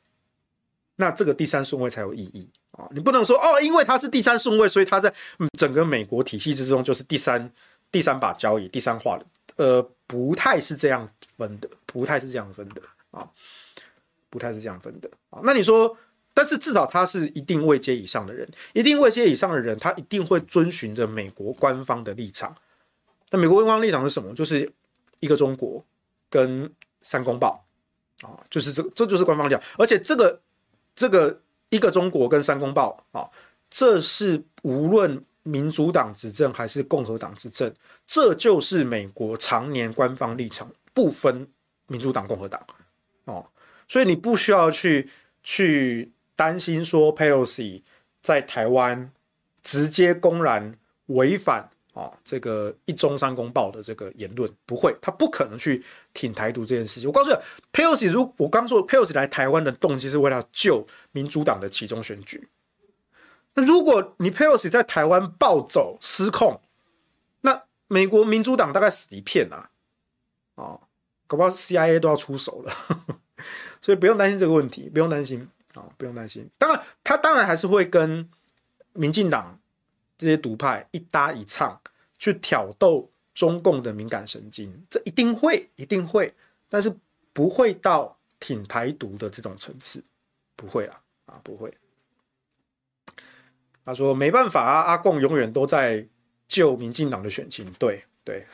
[0.96, 2.88] 那这个第三顺位才有意义啊。
[2.90, 5.12] 你不能说哦，因为他是第三顺位，所以他在
[5.58, 7.52] 整个美国体系之中就是第三
[7.92, 9.26] 第三把交椅，第三话的。
[9.56, 13.28] 呃，不太是这样分的，不太是这样分的啊，
[14.28, 15.40] 不太是这样分的啊。
[15.42, 15.96] 那你说，
[16.34, 22.54] 但是至少他是一定位阶以上的人，一定位阶以上的人，他一定会遵循着美国官方的立场。
[23.30, 24.34] 那美国官方立场是什么？
[24.34, 24.70] 就是
[25.20, 25.84] 一个中国
[26.28, 26.70] 跟
[27.02, 27.66] 三公报
[28.22, 29.62] 啊，就是这这就是官方立场。
[29.78, 30.40] 而且这个
[30.94, 31.40] 这个
[31.70, 33.30] 一个中国跟三公报啊，
[33.70, 35.24] 这是无论。
[35.46, 37.72] 民主党执政还是共和党执政，
[38.04, 41.46] 这就是美国常年官方立场，不分
[41.86, 42.60] 民主党、共和党
[43.26, 43.46] 哦。
[43.86, 45.08] 所以你不需要去
[45.44, 47.80] 去担心说 Pelosi
[48.20, 49.12] 在台湾
[49.62, 50.76] 直接公然
[51.06, 55.80] 违反啊，这个一中三公报的这个言论，不会，他不可能去
[56.12, 57.08] 挺台独这件事情。
[57.08, 57.36] 我告诉你
[57.72, 62.48] ，Pelosi 如我刚说，Pelosi 来台湾的动机是为了救民主党的其中选举。
[63.56, 66.60] 那如果你 Pelosi 在台湾暴走失控，
[67.40, 69.70] 那美国民主党大概死一片啊！
[70.54, 70.80] 哦，
[71.26, 72.72] 搞不好 CIA 都要出手了，
[73.82, 76.48] 所以不用担心这个问题，不用担心啊，不用担心。
[76.56, 78.30] 当然，他当然还是会跟
[78.92, 79.58] 民进党。
[80.18, 81.78] 这些独派一搭一唱
[82.18, 86.34] 去挑逗中共的敏感神经，这一定会，一定会，
[86.70, 86.90] 但是
[87.34, 90.02] 不会到挺台独的这种层次，
[90.56, 91.70] 不会啊，啊，不会。
[93.86, 96.06] 他说没办法啊，阿共永远都在
[96.46, 98.44] 救民进党的选情，对对，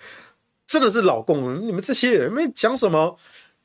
[0.66, 3.16] 真的是老共，你们这些人没讲什么。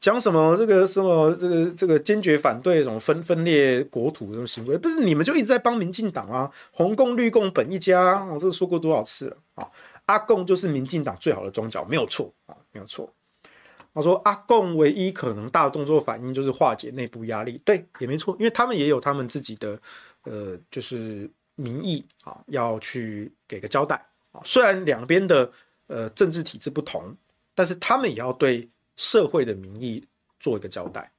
[0.01, 6.49] 讲什么这个什么这个这个坚决反对什么分分裂国土这种行为，不是你们就一直在帮民进党啊？
[6.71, 9.67] 红共绿共本一家，我这个说过多少次了啊？
[10.05, 13.13] 阿共就是民进党最好的桩脚，没有错啊，没有错。
[13.93, 19.77] 他说阿共唯一可能大动作反应就是化解内部压力，对，也没错，因为他们也有他们自己的
[20.23, 23.95] 呃，就是民意啊，要去给个交代
[24.31, 24.41] 啊。
[24.43, 25.51] 虽然两边的
[25.87, 27.15] 呃政治体制不同，
[27.53, 28.69] 但是他们也要对。
[29.01, 30.05] 社会的民意
[30.41, 31.09] 做一个交代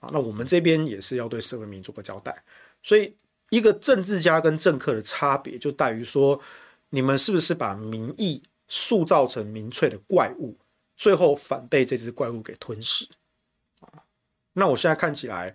[0.00, 2.34] 啊，那我们这边也是要对社会民意做个交代。
[2.82, 3.14] 所以，
[3.50, 6.40] 一个政治家跟政客的差别就在于说，
[6.88, 10.56] 你们是不是把民意塑造成民粹的怪物，
[10.96, 13.06] 最后反被这只怪物给吞噬
[13.80, 14.02] 啊？
[14.54, 15.54] 那我现在看起来，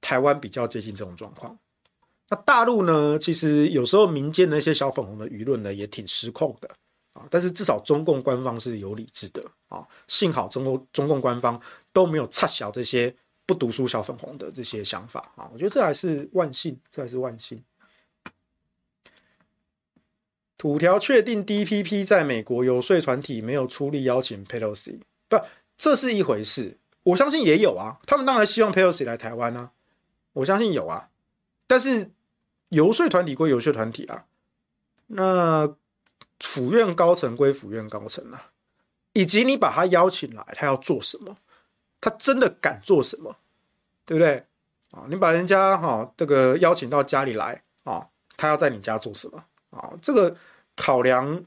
[0.00, 1.58] 台湾比较接近这种状况。
[2.30, 3.18] 那大陆呢？
[3.18, 6.68] 其实有时候民间的那些小粉红的舆论呢，也挺失控的
[7.14, 7.26] 啊。
[7.30, 11.60] 但是至少中共官方是有理智的啊，幸好中共中共官方
[11.92, 13.14] 都没有插小这些
[13.46, 17.62] 不读书小粉红的这些想法啊，我觉得这还是万幸，这还是万幸。
[20.58, 24.98] 土条确定 DPP 在美国游说团体没有出力邀请 Pelosi，
[25.28, 25.38] 不，
[25.78, 29.70] 这是一回事，我相信也有啊，他们当然希望 Pelosi 来台湾啊，
[30.32, 31.08] 我相信有啊，
[31.66, 32.10] 但是
[32.68, 34.26] 游说团体归游说团体啊，
[35.06, 35.74] 那。
[36.40, 38.50] 府院高层归府院高层啊，
[39.12, 41.34] 以及你把他邀请来，他要做什么？
[42.00, 43.36] 他真的敢做什么？
[44.06, 44.44] 对不对？
[44.92, 48.06] 啊，你把人家哈这个邀请到家里来啊，
[48.36, 49.44] 他要在你家做什么？
[49.70, 50.36] 啊，这个
[50.76, 51.44] 考量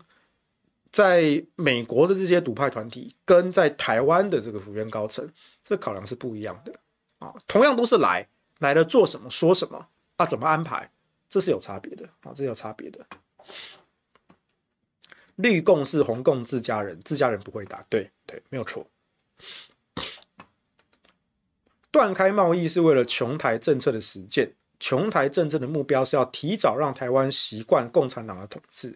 [0.92, 5.26] 在美国的这些独派团体跟在台湾的这个府院高层，
[5.64, 6.74] 这考量是不一样的
[7.20, 7.34] 啊。
[7.48, 8.28] 同样都是来
[8.60, 10.26] 来了做什么说什么啊？
[10.26, 10.92] 怎么安排？
[11.32, 13.00] 这是有差别的啊，这是有差别的。
[15.38, 18.86] 绿共是红共自家人，自家人不会打，对对，没有错。
[21.90, 28.94] 断开贸易是为了琼台政策的实践，琼台政策的目标是要提早让台湾习惯共产党的统治，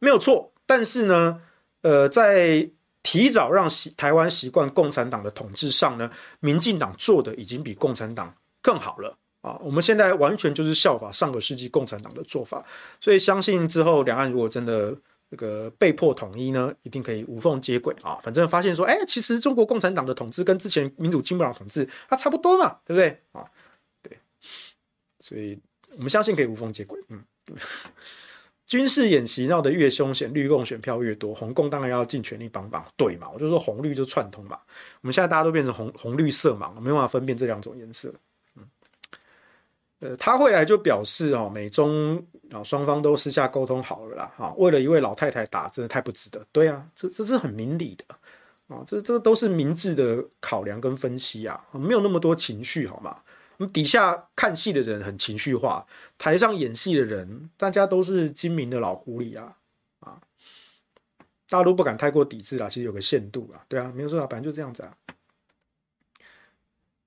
[0.00, 0.52] 没有错。
[0.66, 1.40] 但是呢，
[1.82, 2.68] 呃，在
[3.04, 6.10] 提早让习台湾习惯共产党的统治上呢，
[6.40, 9.60] 民进党做的已经比共产党更好了啊！
[9.62, 12.64] 我们现在完全就是效法上个世纪共产党的做法，
[12.98, 14.96] 所以相信之后两岸如果真的。
[15.32, 18.20] 这个被迫统一呢，一定可以无缝接轨啊！
[18.22, 23.42] 反正发现说，哎，其实中国共产党的统治跟之前民主进步党统治它差不多嘛，对不对啊？
[24.02, 24.18] 对，
[25.20, 25.58] 所以
[25.96, 27.00] 我们相信可以无缝接轨。
[27.08, 27.24] 嗯，
[28.66, 32.84] 军事演习闹得越凶险，绿共选票越多，红共当然要尽全力帮帮。
[32.94, 33.30] 对嘛？
[33.32, 34.58] 我就说红绿就串通嘛。
[35.00, 38.12] 我们现在大家都变成红红绿色盲，没办法分辨这两种颜色。
[40.02, 46.44] 呃，他会来就表示哦，美中啊双方都私下沟通好了啦，哈，为了一位老太太打，真的太不值得。
[46.50, 48.04] 对啊，这这是很明理的
[48.66, 53.22] 啊，这这都是明智的考量跟分析啊，没有那么多情绪好吗？
[53.72, 55.86] 底下看戏的人很情绪化，
[56.18, 59.56] 台上演戏的人，大家都是精明的老狐狸啊
[60.00, 60.18] 啊，
[61.48, 64.92] 大家都不敢太过抵制啦，其实有个限度啊，对啊，没有说啊，反正就这样子啊。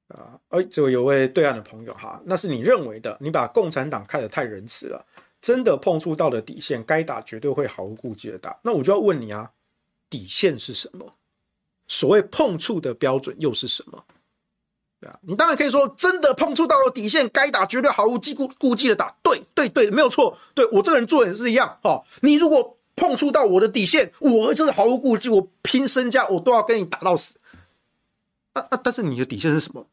[0.10, 5.04] 啊，哎，这位有位对岸的朋友哈，那是你认为的，你把共产党看得太仁慈了，
[5.42, 8.56] 真的碰触到了底线，该打绝对会毫无顾忌的打。
[8.62, 9.52] 那我就要问你啊，
[10.10, 11.12] 底线是什么？
[11.88, 14.04] 所谓碰触的标准又是什么？
[15.00, 19.16] 对啊，你当然可以说，真的碰触到了底线，该打绝对毫无忌顾顾忌的打。
[19.24, 20.38] 对对对，没有错。
[20.54, 22.04] 对我这个人做人是一样哈。
[22.22, 27.36] 你如果碰触到我的底线，我真是毫无顾忌，我拼身家，我都要跟你打到死。
[28.54, 28.80] 啊啊！
[28.82, 29.86] 但是你的底线是什么？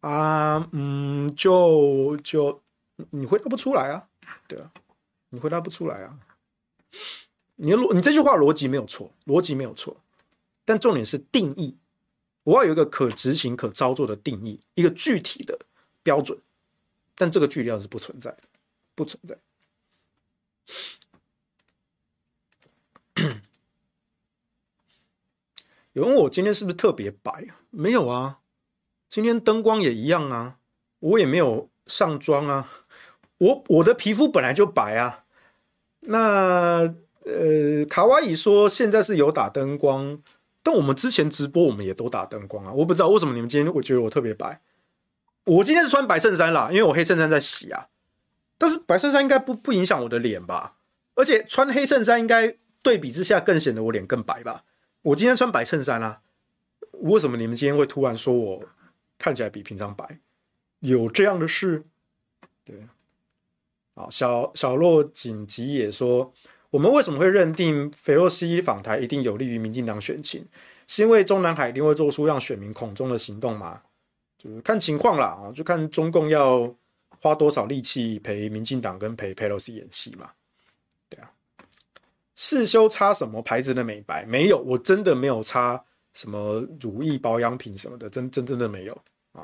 [0.00, 2.62] 啊，嗯，就就
[3.10, 4.08] 你回答不出来啊，
[4.46, 4.72] 对啊，
[5.30, 6.18] 你回答不出来啊。
[7.56, 9.96] 你逻你这句话逻辑没有错，逻辑没有错，
[10.64, 11.76] 但重点是定义，
[12.44, 15.58] 我要有一个可执行、可操作的定义，一个具体的
[16.04, 16.38] 标准，
[17.16, 18.42] 但这个具体量是不存在的，
[18.94, 19.36] 不存在。
[25.94, 27.48] 有人问我今天是不是特别白？
[27.70, 28.38] 没有啊，
[29.08, 30.56] 今天灯光也一样啊，
[31.00, 32.68] 我也没有上妆啊，
[33.38, 35.24] 我我的皮肤本来就白啊。
[36.00, 36.94] 那
[37.24, 40.18] 呃，卡哇伊说现在是有打灯光，
[40.62, 44.60] 但我们之前直播我们也都打灯光啊，我不知道为什么你们今天我觉得我特别白。
[45.44, 47.88] 我今天是穿白衬衫啦，因为我黑衬衫在洗啊。
[48.58, 50.74] 但是白衬衫应该不不影响我的脸吧？
[51.14, 54.64] 而且穿黑衬衫应该对比之下更显得我脸更白吧？
[55.02, 56.20] 我今天穿白衬衫啊，
[57.00, 58.62] 为什么你们今天会突然说我
[59.18, 60.20] 看起来比平常白？
[60.80, 61.84] 有这样的事？
[62.64, 62.86] 对，
[63.94, 66.32] 好，小小洛紧急也说，
[66.70, 70.46] 我们为什么会认定裴洛西访台一定有利于民进党选情？
[70.86, 73.82] 是因为中南海一定会做出让选民恐中的行动吗？
[74.38, 76.72] 就是看情况啦，啊，就看中共要
[77.08, 80.30] 花多少力气陪民进党跟陪裴洛西演戏嘛。
[81.08, 81.32] 对啊，
[82.36, 84.24] 世修擦什么牌子的美白？
[84.26, 85.84] 没有，我真的没有擦
[86.18, 88.92] 什么乳液保养品什么的，真真真的没有
[89.32, 89.42] 啊。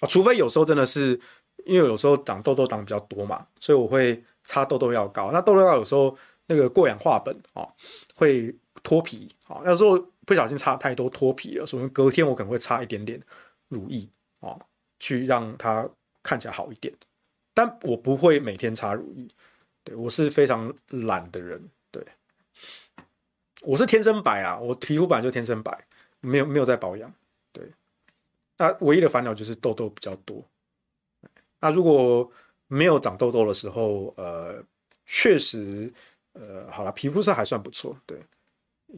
[0.00, 1.18] 啊，除非有时候真的是
[1.64, 5.30] 因为有时候长痘痘长比较多嘛，所以我会擦痘痘药膏。
[5.32, 6.14] 那痘痘药有时候
[6.46, 7.66] 那个过氧化苯啊
[8.14, 10.06] 会脱皮啊，有时候。
[10.26, 13.22] 不小心擦太多脱皮了，所以隔天我可能会擦一点点
[13.68, 14.08] 乳液
[14.40, 14.58] 啊，
[14.98, 15.88] 去让它
[16.20, 16.92] 看起来好一点。
[17.54, 19.28] 但我不会每天擦乳液，
[19.84, 21.70] 对，我是非常懒的人，
[23.62, 25.86] 我是天生白啊，我皮肤本来就天生白，
[26.20, 27.12] 没有没有在保养，
[27.52, 27.70] 对。
[28.56, 30.44] 那唯一的烦恼就是痘痘比较多。
[31.60, 32.30] 那如果
[32.68, 34.62] 没有长痘痘的时候，呃，
[35.04, 35.90] 确实，
[36.32, 38.18] 呃，好了，皮肤是还算不错，对，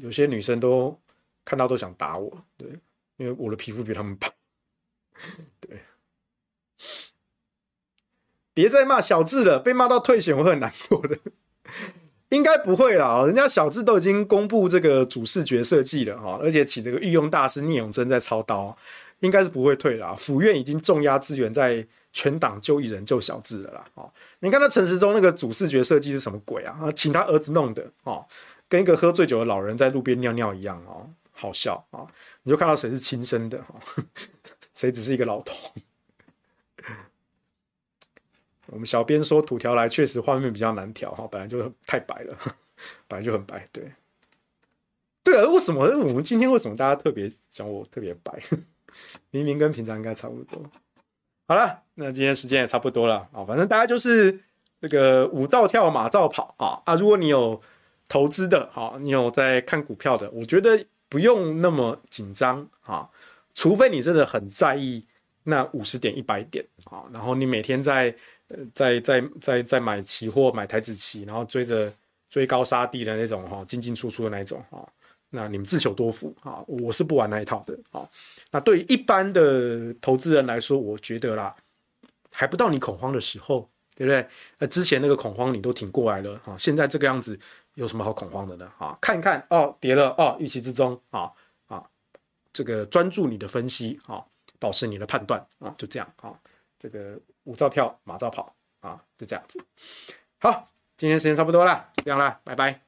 [0.00, 0.98] 有些女生都。
[1.44, 2.68] 看到都想打我，对，
[3.16, 4.30] 因为我的皮肤比他们白，
[5.58, 5.80] 对。
[8.52, 11.18] 别再骂小智了，被骂到退选我会很难过的。
[12.30, 18.76] 应该不会啦，人家小智都已经公布这个主视觉设计了哈，而且请这个御用大师聂永真在操刀，
[19.20, 20.14] 应该是不会退啦。
[20.14, 23.84] 府院已经重压资源在全党救一人救小智了啦。
[23.94, 26.90] 哦，你看他陈时中那个主视觉设计是什么鬼啊？
[26.94, 28.24] 请他儿子弄的哦，
[28.68, 31.08] 跟一个喝醉酒的老人在路边尿尿一样哦。
[31.40, 32.02] 好笑啊！
[32.42, 33.64] 你就看到谁是亲生的，
[34.74, 35.54] 谁只是一个老头。
[38.68, 42.36] 我们小编说土条来确实画面比较难调哈，本来就太白了，
[43.06, 43.68] 本来就很白。
[43.72, 43.92] 对，
[45.24, 48.32] 对啊，为什么我们今天为什么大家特别讲我特别白？
[49.30, 50.62] 明明跟平常应该差不多。
[51.46, 54.40] 好了，那今天时间也差不多了啊，反正大家就是
[54.80, 56.94] 那个舞照跳，马照跑啊啊！
[56.94, 57.60] 如果你有
[58.08, 60.86] 投资的，好，你有在看股票的，我觉得。
[61.10, 63.08] 不用那么紧张啊，
[63.54, 65.02] 除非你真的很在意
[65.48, 68.14] 那五十点、一百点啊，然后你每天在
[68.48, 71.90] 呃在在在在买期货、买台子期，然后追着
[72.28, 74.86] 追高杀低的那种哈，进进出出的那种哈，
[75.30, 78.06] 那你们自求多福啊，我是不玩那一套的啊。
[78.50, 81.54] 那对于一般的投资人来说，我觉得啦，
[82.32, 84.26] 还不到你恐慌的时候，对不对？
[84.58, 87.38] 呃，之前那个恐慌你都挺过来了啊，现在这个样子。
[87.74, 88.68] 有什么好恐慌的呢？
[88.76, 91.30] 啊，看一看哦，跌了哦，预期之中啊
[91.68, 91.80] 啊，
[92.52, 94.20] 这个专注你的分析啊，
[94.58, 96.38] 保持你的判断啊，就这样啊，
[96.78, 99.64] 这个舞照跳，马照跑啊，就这样子。
[100.38, 102.80] 好，今天时间差不多了，这样了，拜拜。